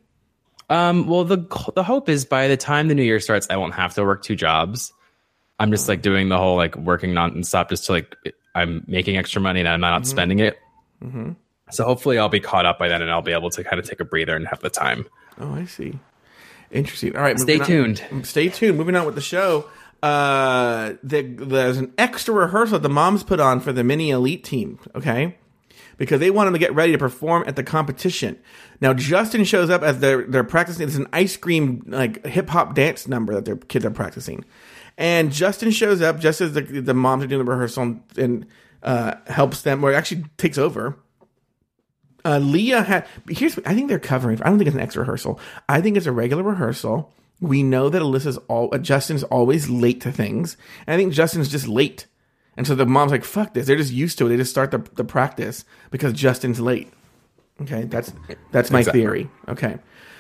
[0.70, 3.74] Um, well, the the hope is by the time the new year starts, I won't
[3.74, 4.95] have to work two jobs.
[5.59, 8.16] I'm just like doing the whole like working nonstop just to like
[8.55, 10.59] I'm making extra money and I'm not spending it.
[11.70, 13.87] So hopefully I'll be caught up by then and I'll be able to kind of
[13.87, 15.05] take a breather and have the time.
[15.39, 15.99] Oh, I see.
[16.71, 17.17] Interesting.
[17.17, 18.27] All right, Stay moving on- tuned.
[18.27, 18.77] Stay tuned.
[18.79, 19.69] Moving on with the show.
[20.03, 24.79] Uh, the, there's an extra rehearsal the moms put on for the mini elite team.
[24.95, 25.37] Okay,
[25.97, 28.39] because they want them to get ready to perform at the competition.
[28.81, 30.87] Now Justin shows up as they're they're practicing.
[30.87, 34.45] It's an ice cream like hip hop dance number that their kids are practicing,
[34.99, 38.47] and Justin shows up just as the the moms are doing the rehearsal and
[38.83, 40.97] uh, helps them or actually takes over.
[42.27, 43.07] Uh, Leah had.
[43.31, 43.57] Here's.
[43.59, 44.43] I think they're covering.
[44.43, 45.39] I don't think it's an extra rehearsal.
[45.68, 47.12] I think it's a regular rehearsal.
[47.41, 48.68] We know that Alyssa's all.
[48.74, 50.57] Uh, Justin's always late to things.
[50.87, 52.07] And I think Justin's just late,
[52.57, 54.31] and so the mom's like, "Fuck this." They're just used to it.
[54.31, 56.93] They just start the the practice because Justin's late.
[57.62, 58.12] Okay, that's
[58.51, 59.01] that's my Exactly.
[59.03, 59.31] theory.
[59.49, 59.79] Okay.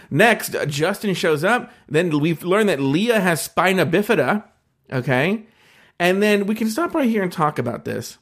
[0.08, 1.72] Next, uh, Justin shows up.
[1.88, 4.44] Then we've learned that Leah has spina bifida.
[4.92, 5.46] Okay,
[5.98, 8.18] and then we can stop right here and talk about this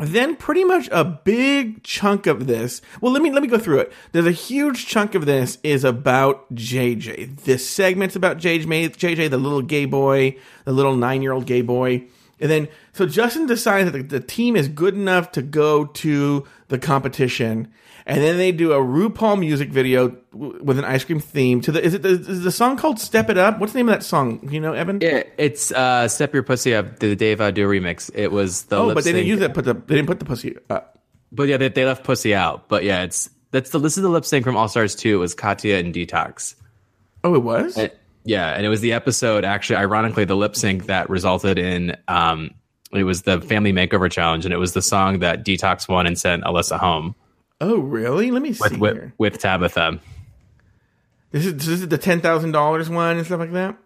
[0.00, 3.80] then pretty much a big chunk of this well let me let me go through
[3.80, 3.92] it.
[4.12, 9.38] There's a huge chunk of this is about jj this segment's about jj jj the
[9.38, 12.04] little gay boy the little nine year old gay boy.
[12.40, 16.44] And then so justin decides that the, the team is good enough to go to
[16.68, 17.68] the competition
[18.06, 21.60] and then they do a RuPaul music video with an ice cream theme.
[21.62, 23.58] To the is it the, is the song called "Step It Up"?
[23.58, 24.46] What's the name of that song?
[24.50, 24.98] You know, Evan.
[25.00, 28.10] Yeah, it's uh, Step Your Pussy Up, the Dave Audé remix.
[28.14, 29.54] It was the oh, but they didn't use that.
[29.54, 30.98] Put the they didn't put the pussy up.
[31.32, 32.68] But yeah, they, they left Pussy out.
[32.68, 35.14] But yeah, it's that's the this is the lip sync from All Stars 2.
[35.14, 36.54] It was Katya and Detox.
[37.24, 37.78] Oh, it was.
[38.24, 42.50] Yeah, and it was the episode actually ironically the lip sync that resulted in um
[42.92, 46.18] it was the family makeover challenge and it was the song that Detox won and
[46.18, 47.14] sent Alyssa home
[47.66, 48.30] Oh, really?
[48.30, 49.14] Let me see with with, here.
[49.16, 49.98] with Tabitha.
[51.30, 53.78] This is this is the ten thousand dollars one and stuff like that.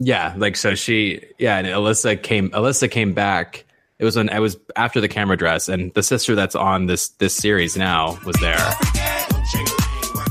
[0.00, 3.66] Yeah, like so she yeah, and Alyssa came Alyssa came back.
[4.00, 7.10] It was when I was after the camera dress and the sister that's on this
[7.10, 8.56] this series now was there.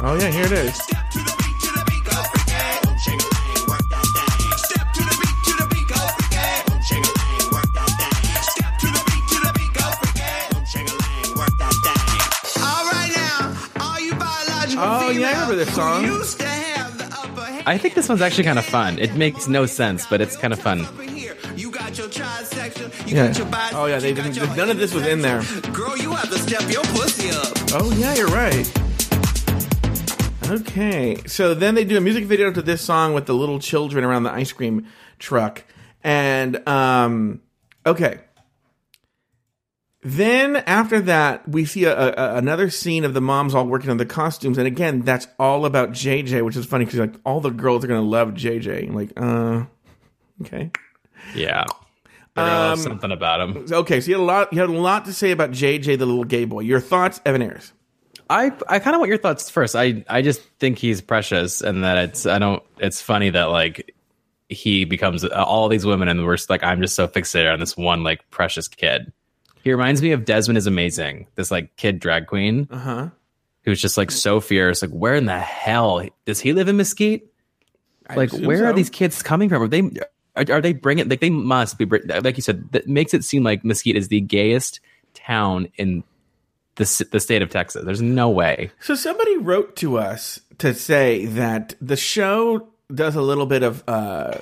[0.01, 1.32] Oh yeah, here it is.
[15.65, 16.05] This song.
[17.65, 18.99] I think this one's actually kind of fun.
[18.99, 20.79] It makes no sense, but it's kind of fun.
[23.05, 23.33] Yeah.
[23.73, 24.35] Oh yeah, they didn't.
[24.57, 25.41] None of this was in there.
[25.71, 27.53] Girl, you have to step your pussy up.
[27.73, 28.69] Oh yeah, you're right.
[30.49, 34.03] Okay, so then they do a music video to this song with the little children
[34.03, 34.87] around the ice cream
[35.19, 35.63] truck,
[36.03, 37.41] and um,
[37.85, 38.19] okay.
[40.05, 43.97] Then after that, we see a, a, another scene of the moms all working on
[43.97, 47.49] the costumes, and again, that's all about JJ, which is funny because like all the
[47.51, 48.89] girls are gonna love JJ.
[48.89, 49.65] I'm like, uh,
[50.41, 50.71] okay,
[51.35, 51.65] Yeah.
[52.35, 53.65] They're love Um, something about him.
[53.71, 54.01] okay.
[54.01, 56.23] So you had a lot, you had a lot to say about JJ, the little
[56.23, 56.61] gay boy.
[56.61, 57.71] Your thoughts, Evan Ayres?
[58.29, 59.75] I I kind of want your thoughts first.
[59.75, 62.63] I I just think he's precious, and that it's I don't.
[62.79, 63.93] It's funny that like
[64.49, 67.59] he becomes uh, all these women, and we're just like I'm just so fixated on
[67.59, 69.13] this one like precious kid.
[69.63, 71.27] He reminds me of Desmond is amazing.
[71.35, 73.09] This like kid drag queen Uh huh.
[73.63, 74.81] who's just like so fierce.
[74.81, 77.25] Like where in the hell does he live in Mesquite?
[78.15, 79.61] Like where are these kids coming from?
[79.63, 79.89] Are they
[80.35, 83.43] are, are they bringing like they must be like you said that makes it seem
[83.43, 84.81] like Mesquite is the gayest
[85.13, 86.03] town in
[86.75, 87.85] the the state of Texas.
[87.85, 88.71] There's no way.
[88.81, 93.83] So somebody wrote to us to say that the show does a little bit of
[93.87, 94.39] uh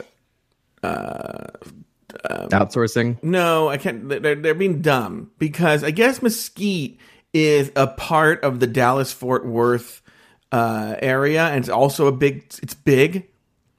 [2.50, 3.22] outsourcing.
[3.24, 4.08] no, I can't.
[4.10, 7.00] They're, they're being dumb because I guess Mesquite
[7.34, 10.02] is a part of the Dallas Fort Worth
[10.52, 12.46] uh, area, and it's also a big.
[12.62, 13.28] It's big.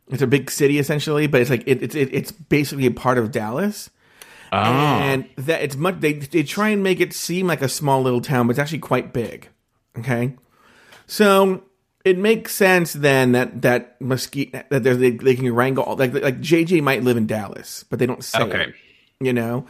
[0.08, 3.18] It's a big city essentially, but it's like it, it's it, it's basically a part
[3.18, 3.90] of Dallas.
[4.52, 8.02] Oh, and that it's much they they try and make it seem like a small
[8.02, 9.48] little town, but it's actually quite big.
[9.98, 10.36] Okay,
[11.06, 11.64] so
[12.04, 16.40] it makes sense then that that Mesquite that they, they can wrangle all- like like
[16.40, 18.62] JJ might live in Dallas, but they don't say Okay.
[18.64, 18.74] it,
[19.20, 19.66] you know.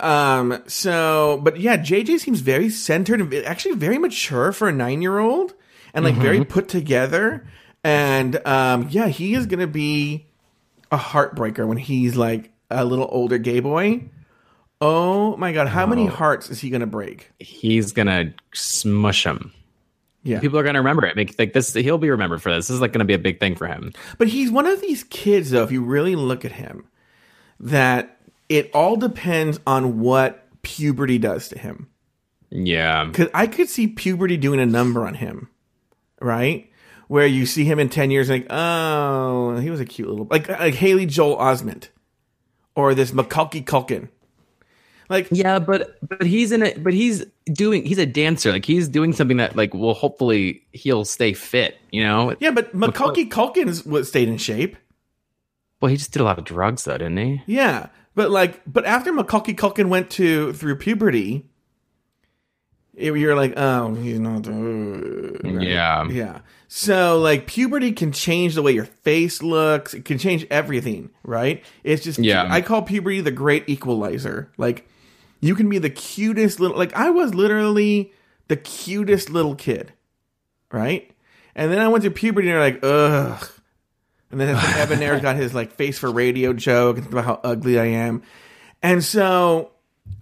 [0.00, 0.62] Um.
[0.66, 5.18] So, but yeah, JJ seems very centered and actually very mature for a nine year
[5.18, 5.54] old,
[5.94, 7.46] and like very put together.
[7.84, 10.26] And um, yeah, he is gonna be
[10.90, 14.08] a heartbreaker when he's like a little older gay boy.
[14.80, 17.30] Oh my god, how many hearts is he gonna break?
[17.38, 19.52] he's gonna smush him.
[20.26, 21.16] Yeah, People are gonna remember it.
[21.16, 21.72] Make like this.
[21.72, 22.66] He'll be remembered for this.
[22.68, 23.92] This is like gonna be a big thing for him.
[24.18, 25.62] but he's one of these kids, though.
[25.62, 26.86] If you really look at him,
[27.60, 28.18] that
[28.48, 31.88] it all depends on what puberty does to him.
[32.50, 33.04] Yeah.
[33.04, 35.48] Because I could see puberty doing a number on him,
[36.20, 36.70] right?
[37.08, 40.48] Where you see him in ten years, like, oh, he was a cute little, like,
[40.48, 41.88] like Haley Joel Osment,
[42.74, 44.08] or this Macaulay Culkin.
[45.08, 46.82] Like, Yeah, but but he's in it.
[46.82, 47.84] But he's doing.
[47.84, 48.52] He's a dancer.
[48.52, 51.78] Like he's doing something that like will hopefully he'll stay fit.
[51.90, 52.36] You know.
[52.40, 54.76] yeah, but Macaulay Culkin's was stayed in shape.
[55.80, 57.42] Well, he just did a lot of drugs though, didn't he?
[57.46, 61.44] Yeah, but like, but after Macaulay Culkin went to through puberty,
[62.94, 64.46] it- you're like, oh, he's not.
[64.48, 65.68] uh, right?
[65.68, 66.08] Yeah.
[66.08, 66.40] yeah.
[66.68, 69.94] So like, puberty can change the way your face looks.
[69.94, 71.62] It can change everything, right?
[71.84, 72.46] It's just, Yeah.
[72.50, 74.50] I call puberty the great equalizer.
[74.56, 74.88] Like,
[75.40, 76.76] you can be the cutest little.
[76.76, 78.12] Like, I was literally
[78.48, 79.92] the cutest little kid,
[80.72, 81.10] right?
[81.54, 83.48] And then I went to puberty, and they're like, ugh.
[84.30, 87.86] And then Evan Ayres got his like face for radio joke about how ugly I
[87.86, 88.22] am.
[88.82, 89.70] And so,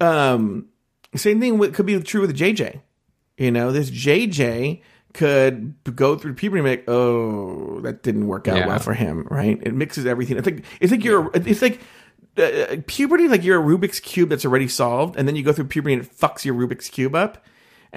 [0.00, 0.68] um,
[1.16, 2.80] same thing with, could be true with JJ.
[3.38, 4.82] You know, this JJ
[5.14, 8.66] could go through puberty and be like, oh, that didn't work out Yeah.
[8.66, 9.58] well for him, right?
[9.62, 10.36] It mixes everything.
[10.36, 11.80] It's like it's like you're it's like
[12.38, 15.66] uh, puberty, like you're a Rubik's cube that's already solved, and then you go through
[15.66, 17.44] puberty and it fucks your Rubik's cube up.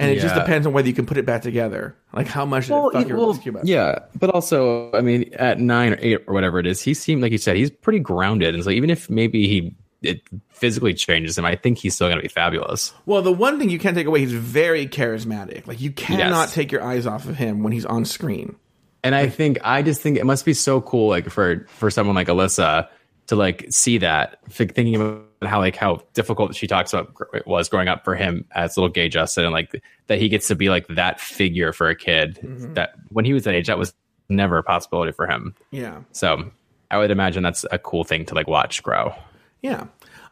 [0.00, 1.96] And it just depends on whether you can put it back together.
[2.12, 3.62] Like how much did it fuck your Rubik's cube up?
[3.64, 7.20] yeah, but also, I mean, at nine or eight or whatever it is, he seemed
[7.20, 10.20] like you said he's pretty grounded, and so even if maybe he it
[10.50, 12.92] physically changes him, I think he's still gonna be fabulous.
[13.06, 15.66] Well, the one thing you can't take away, he's very charismatic.
[15.66, 16.54] Like you cannot Yes.
[16.54, 18.54] take your eyes off of him when he's on screen.
[19.02, 22.14] And I think I just think it must be so cool, like for for someone
[22.14, 22.86] like Alyssa
[23.28, 27.68] to like see that, thinking about how like how difficult she talks about it was
[27.68, 30.68] growing up for him as little gay Justin, and like that he gets to be
[30.68, 32.74] like that figure for a kid mm-hmm.
[32.74, 33.94] that when he was that age, that was
[34.28, 35.54] never a possibility for him.
[35.70, 36.00] Yeah.
[36.12, 36.50] So
[36.90, 39.14] I would imagine that's a cool thing to like watch grow.
[39.62, 39.86] Yeah.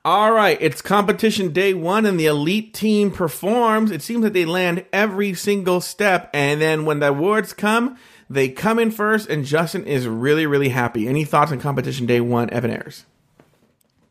[0.04, 3.90] All right, it's competition day one, and the elite team performs.
[3.90, 8.48] It seems that they land every single step, and then when the awards come, they
[8.48, 11.06] come in first, and Justin is really, really happy.
[11.08, 13.04] Any thoughts on competition day one, Evan Ayres?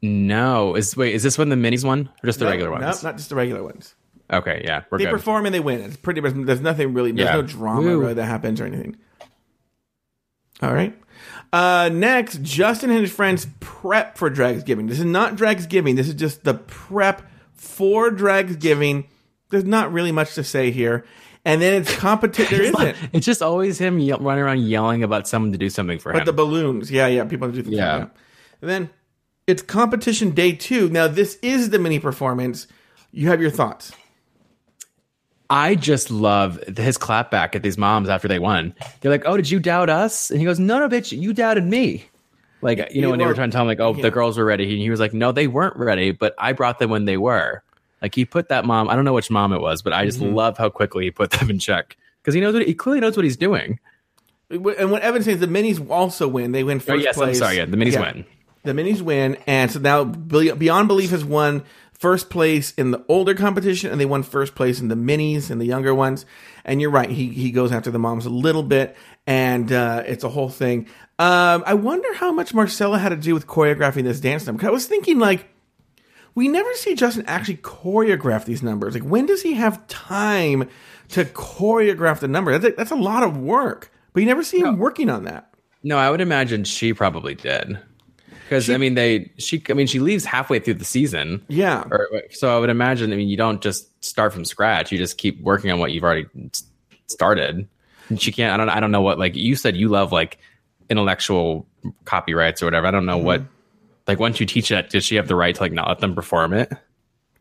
[0.02, 3.04] No, is wait, is this one the minis one or just the regular ones?
[3.04, 3.96] No, not just the regular ones.
[4.32, 5.12] Okay, yeah, we're They good.
[5.12, 5.82] perform and they win.
[5.82, 6.34] It's pretty much.
[6.36, 7.12] There's nothing really.
[7.12, 7.36] There's Yeah.
[7.36, 8.00] no drama Woo.
[8.02, 8.96] really that happens or anything.
[10.62, 10.96] All right.
[11.54, 14.88] Uh, next, Justin and his friends prep for Dragsgiving.
[14.90, 15.96] This is not Dragsgiving.
[15.96, 17.22] This is just the prep
[17.54, 19.06] for Dragsgiving.
[19.50, 21.06] There's not really much to say here.
[21.46, 22.58] And then it's competition.
[22.58, 22.98] There isn't.
[23.14, 26.20] It's just always him ye- running around yelling about someone to do something for But
[26.24, 26.26] him.
[26.26, 27.96] But the balloons, yeah, yeah, people do things Yeah.
[27.98, 28.10] like.
[28.62, 28.90] And then
[29.46, 30.90] it's competition day two.
[30.90, 32.66] Now this is the mini performance.
[33.12, 33.92] You have your thoughts.
[35.50, 38.74] I just love his clapback at these moms after they won.
[39.02, 41.64] They're like, "Oh, did you doubt us?" And he goes, "No, no, bitch, you doubted
[41.66, 42.06] me."
[42.62, 44.02] Like you know, when they were trying to tell him like, "Oh, yeah.
[44.02, 46.80] the girls were ready," he, he was like, "No, they weren't ready, but I brought
[46.80, 47.62] them when they were."
[48.02, 48.90] Like he put that mom.
[48.90, 51.32] I don't know which mom it was, but I just love how quickly he put
[51.32, 53.80] them in check because he knows what he clearly knows what he's doing.
[54.50, 56.52] And what Evan says, the minis also win.
[56.52, 57.38] They win Oh, first yes, place.
[57.38, 57.58] I'm sorry.
[57.58, 58.26] Yeah, the minis win.
[58.64, 61.64] The minis win, and so now Beyond Belief has won
[61.98, 65.62] first place in the older competition, and they won first place in the minis and
[65.62, 66.26] the younger ones.
[66.64, 70.24] And you're right, he he goes after the moms a little bit, and uh, it's
[70.24, 70.88] a whole thing.
[71.18, 74.68] Um, I wonder how much Marcella had to do with choreographing this dance number.
[74.68, 75.48] I was thinking like.
[76.36, 78.94] We never see Justin actually choreograph these numbers.
[78.94, 80.70] Like, when does he have time
[81.10, 82.52] to choreograph the number?
[82.58, 85.54] That's a, that's a lot of work, but you never see him working on that.
[85.82, 87.80] No, I would imagine she probably did.
[88.44, 91.44] Because I mean, they she I mean she leaves halfway through the season.
[91.48, 91.84] Yeah.
[91.90, 93.12] Or, so I would imagine.
[93.12, 94.92] I mean, you don't just start from scratch.
[94.92, 96.28] You just keep working on what you've already
[97.08, 97.68] started.
[98.10, 98.54] And she can't.
[98.54, 98.70] I don't.
[98.70, 99.18] I don't know what.
[99.18, 100.38] Like you said, you love like
[100.92, 101.66] intellectual
[102.06, 102.86] copyrights or whatever.
[102.86, 103.26] I don't know mm-hmm.
[103.26, 103.42] what.
[104.08, 106.14] Like once you teach that, does she have the right to like not let them
[106.16, 106.72] perform it?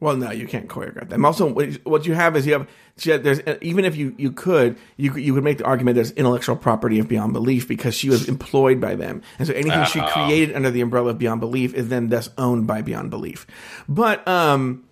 [0.00, 1.24] Well, no, you can't choreograph them.
[1.24, 1.48] Also,
[1.84, 5.22] what you have is you have she- there's even if you you could you could-
[5.22, 8.80] you would make the argument there's intellectual property of Beyond Belief because she was employed
[8.80, 12.08] by them, and so anything she created under the umbrella of Beyond Belief is then
[12.08, 13.46] thus owned by Beyond Belief.
[13.88, 14.84] But um,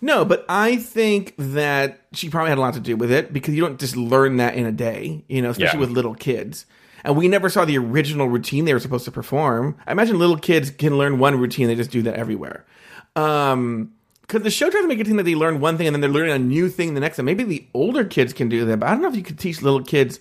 [0.00, 3.54] no, but I think that she probably had a lot to do with it because
[3.54, 5.86] you don't just learn that in a day, you know, especially Yeah.
[5.86, 6.66] with little kids.
[7.06, 9.76] And we never saw the original routine they were supposed to perform.
[9.86, 12.66] I imagine little kids can learn one routine; they just do that everywhere.
[13.14, 13.92] Um,
[14.22, 16.00] because the show tries to make it seem that they learn one thing and then
[16.00, 17.26] they're learning a new thing the next time.
[17.26, 19.62] Maybe the older kids can do that, but I don't know if you could teach
[19.62, 20.18] little kids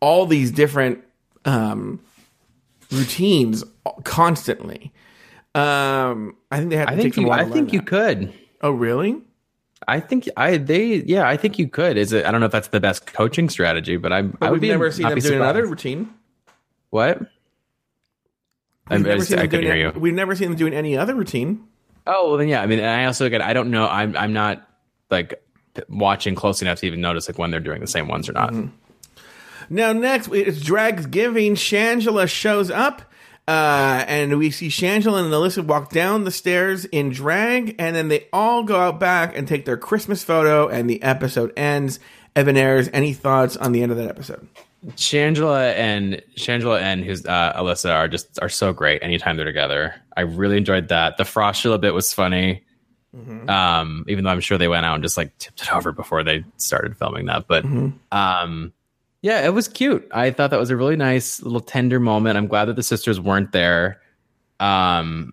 [0.00, 1.04] all these different
[1.44, 2.00] um,
[2.90, 3.62] routines
[4.04, 4.94] constantly.
[5.54, 7.30] Um, I think they have to I take think you.
[7.30, 8.32] I think learn you could.
[8.62, 9.20] Oh, really?
[9.86, 11.96] I think I they yeah I think you could.
[11.96, 12.24] Is it?
[12.24, 14.30] I don't know if that's the best coaching strategy, but I'm.
[14.30, 15.42] But I would we've be never seen them doing surprised.
[15.42, 16.12] another routine.
[16.90, 17.18] What?
[18.88, 19.76] I'm, We've I, never just- seen I them couldn't doing.
[19.76, 20.00] hear you.
[20.00, 21.64] We've never seen them doing any other routine.
[22.06, 22.62] Oh well, then yeah.
[22.62, 23.86] I mean, and I also again, I don't know.
[23.88, 24.66] I'm I'm not
[25.10, 25.42] like
[25.88, 28.52] watching close enough to even notice like when they're doing the same ones or not.
[28.52, 28.68] Mm-hmm.
[29.68, 31.56] Now, next, it's Drags Giving.
[31.56, 33.02] Shangela shows up,
[33.48, 38.08] uh, and we see Shangela and Alyssa walk down the stairs in drag, and then
[38.08, 42.00] they all go out back and take their Christmas photo, and the episode ends.
[42.34, 44.46] Evan Ayres, any thoughts on the end of that episode?
[44.90, 49.94] Shangela and Shangela and who's uh, Alyssa are just are so great anytime they're together.
[50.16, 51.16] I really enjoyed that.
[51.16, 52.62] The Frostula bit was funny.
[53.48, 56.22] Um, even though I'm sure they went out and just like tipped it over before
[56.22, 57.46] they started filming that.
[57.48, 57.64] But
[58.12, 58.74] um,
[59.22, 60.06] yeah, it was cute.
[60.12, 62.36] I thought that was a really nice little tender moment.
[62.36, 64.00] I'm glad that the sisters weren't there.
[64.60, 65.32] Um,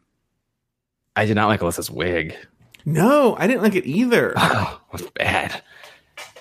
[1.16, 2.36] I did not like Alyssa's wig.
[2.86, 4.34] No, I didn't like it either.
[4.38, 5.62] Oh, it was bad.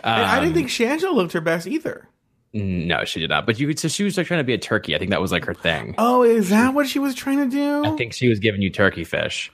[0.05, 2.09] And I didn't Um, think Shangela looked her best either.
[2.55, 3.47] No, she did not.
[3.47, 3.78] But you could.
[3.78, 4.95] So she was like trying to be a turkey.
[4.95, 5.95] I think that was like her thing.
[5.99, 7.84] Oh, is that what she was trying to do?
[7.84, 9.51] I think she was giving you turkey fish.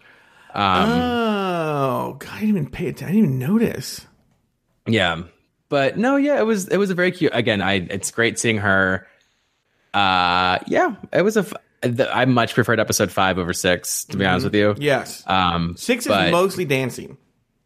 [0.55, 3.07] Um, oh, God, I didn't even pay attention.
[3.09, 4.07] I didn't even notice.
[4.87, 5.23] yeah,
[5.69, 7.33] but no, yeah, it was it was a very cute.
[7.35, 9.07] Again, I it's great seeing her.
[9.95, 11.41] Uh, yeah, it was a.
[11.41, 14.05] f- the- I much preferred episode five over six.
[14.07, 15.23] To be honest with you, Yes.
[15.27, 17.17] Um, Six is but- mostly dancing.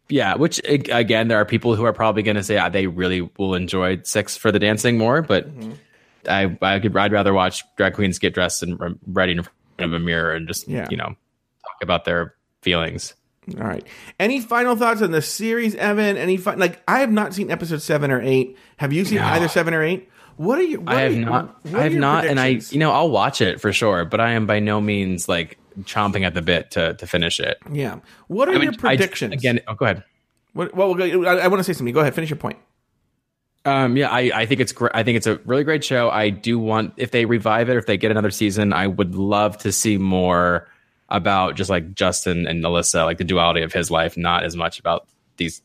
[0.09, 0.34] yeah.
[0.36, 3.55] Which again, there are people who are probably going to say ah, they really will
[3.55, 5.48] enjoy six for the dancing more, but.
[6.24, 9.53] I, I could, I'd rather watch drag queens get dressed and re- ready in front
[9.80, 10.86] of a mirror and just, Yeah.
[10.88, 13.14] you know, talk about their feelings.
[13.59, 13.84] All right.
[14.20, 16.16] Any final thoughts on the series, Evan?
[16.16, 18.57] Any fi- like I have not seen episode seven or eight.
[18.76, 19.24] Have you seen No.
[19.24, 20.09] either seven or eight?
[20.36, 20.80] What are you?
[20.80, 21.57] What I have you- not.
[21.74, 24.05] I have not, and I, you know, I'll watch it for sure.
[24.05, 27.59] But I am by no means like chomping at the bit to to finish it.
[27.70, 27.97] yeah.
[28.28, 29.32] What are I mean, your I- predictions?
[29.34, 30.05] again, oh, go ahead.
[30.53, 31.95] What, well, I, I want to say something.
[31.95, 32.14] Go ahead.
[32.14, 32.59] Finish your point.
[33.64, 34.90] Um, yeah, I, I think it's great.
[34.95, 36.11] I think it's a really great show.
[36.11, 39.57] I do want if they revive it, if they get another season, I would love
[39.59, 40.68] to see more
[41.12, 44.80] about just like Justin and Alyssa, like the duality of his life, not as much
[44.80, 45.06] about
[45.36, 45.62] these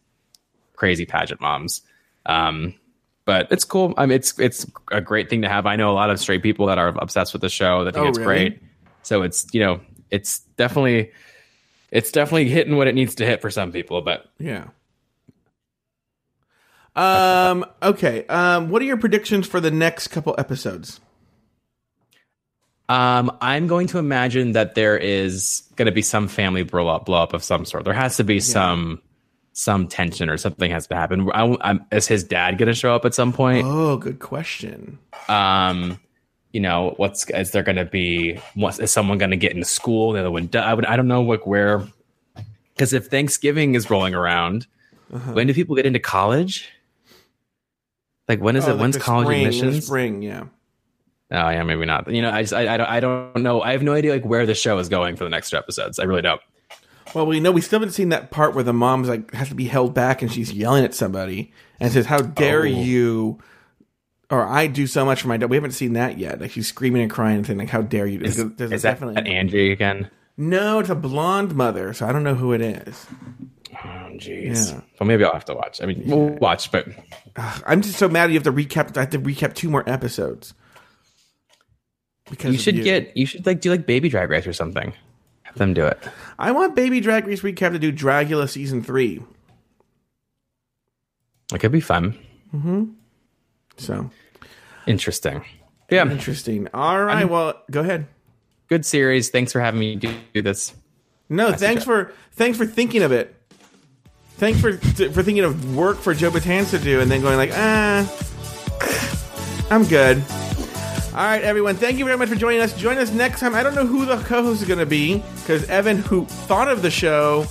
[0.76, 1.82] crazy pageant moms.
[2.26, 2.76] Um,
[3.26, 3.94] but it's cool.
[3.98, 5.66] I mean, it's it's a great thing to have.
[5.66, 8.06] I know a lot of straight people that are obsessed with the show that think
[8.06, 8.50] Oh, it's really?
[8.50, 8.64] great.
[9.04, 9.80] So it's you know
[10.12, 11.12] it's definitely
[11.92, 14.02] it's definitely hitting what it needs to hit for some people.
[14.02, 14.66] But Yeah.
[16.96, 17.66] Um.
[17.84, 18.26] Okay.
[18.28, 18.70] Um.
[18.70, 21.00] What are your predictions for the next couple episodes?
[22.90, 27.06] Um, I'm going to imagine that there is going to be some family blow up,
[27.06, 27.84] blow up of some sort.
[27.84, 29.02] There has to be some
[29.54, 31.30] some tension or something has to happen.
[31.34, 33.66] I, I'm, is his dad going to show up at some point?
[33.68, 35.00] Oh, good question.
[35.28, 36.00] Um,
[36.54, 38.40] you know, what's is there going to be?
[38.54, 40.14] What is someone going to get into school?
[40.14, 40.86] The other one, I would.
[40.86, 41.84] I don't know like where.
[42.74, 44.68] Because if Thanksgiving is rolling around,
[45.12, 45.34] Uh-huh.
[45.34, 46.70] when do people get into college?
[48.30, 48.74] Like when is Oh, it?
[48.74, 49.86] like When's college spring, admissions?
[49.86, 50.22] Spring.
[50.22, 50.44] Yeah.
[51.30, 52.10] Oh yeah, maybe not.
[52.12, 53.62] You know, I just I, I don't I don't know.
[53.62, 56.00] I have no idea like where the show is going for the next two episodes.
[56.00, 56.42] I really don't.
[57.14, 59.56] Well, we know we still haven't seen that part where the mom's like has to
[59.56, 62.66] be held back and she's yelling at somebody and says, "How dare Oh.
[62.66, 63.40] you?"
[64.30, 65.50] Or I do so much for my dad.
[65.50, 66.42] We haven't seen that yet.
[66.42, 69.02] Like she's screaming and crying and saying, "Like how dare you?" Is, There's is that
[69.02, 70.10] Angie again?
[70.36, 73.06] no, it's a blonde mother, so I don't know who it is.
[73.74, 74.72] Oh, jeez.
[74.74, 74.82] Yeah.
[75.00, 75.82] Well, maybe I'll have to watch.
[75.82, 76.88] I mean, we'll watch, but
[77.66, 78.98] I'm just so mad you have to recap.
[78.98, 80.54] I have to recap two more episodes.
[82.30, 84.94] Because you should get you should like do like Baby Drag Race or something.
[85.44, 85.98] Have them do it.
[86.38, 89.22] I want Baby Drag Race recap to do Dragula season three.
[91.54, 92.18] It could be fun,
[92.54, 92.86] Mm-hmm.
[93.78, 94.10] So
[94.86, 95.44] interesting.
[95.90, 96.68] Yeah, interesting.
[96.74, 97.24] All right.
[97.24, 98.08] well, go ahead.
[98.68, 99.30] good series.
[99.30, 100.74] Thanks for having me do, do this.
[101.30, 103.34] No, thanks for thanks for thinking of it.
[104.38, 107.52] Thanks for for thinking of work for Joe Betance to do, and then going like,
[107.54, 110.24] ah, I'm good.
[111.18, 111.76] All right, everyone.
[111.78, 112.78] Thank you very much for joining us.
[112.78, 113.56] Join us next time.
[113.56, 116.84] I don't know who the co-host is going to be because Evan, who thought of
[116.84, 117.48] the show,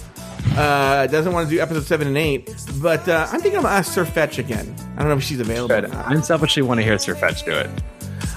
[0.53, 2.49] uh, doesn't want to do episode seven and eight.
[2.81, 4.73] But uh, I'm thinking I'm gonna ask Sir Fetch again.
[4.95, 5.75] I don't know if she's available.
[5.75, 5.91] or Good.
[5.91, 6.07] not.
[6.07, 7.69] I selfishly want to hear Sir Fetch do it.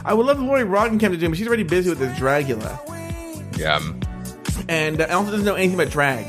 [0.04, 2.80] I would love Lori Roggenkamp to do, it, but she's already busy with this Dragula.
[3.56, 3.80] Yeah.
[4.68, 6.26] and uh, also doesn't know anything about drag.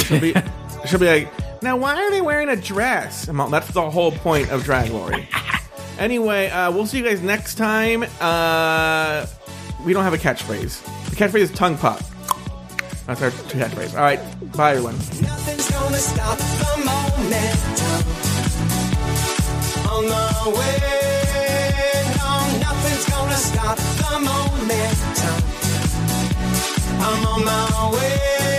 [0.00, 0.34] She'll be,
[0.86, 3.24] she'll be like, now why are they wearing a dress?
[3.24, 5.26] That's the whole point of drag, Lori.
[5.98, 8.04] Anyway, uh, we'll see you guys next time.
[8.20, 9.26] Uh,
[9.84, 10.82] we don't have a catchphrase.
[11.10, 12.00] The catchphrase is tongue pop.
[13.06, 13.94] That's our catchphrase.
[13.94, 14.20] All right,
[14.56, 14.96] bye everyone.
[14.96, 18.04] Nothing's gonna stop the momentum
[19.90, 20.78] on the way.
[22.16, 25.44] No, nothing's gonna stop the momentum.
[27.00, 28.53] I'm on my way.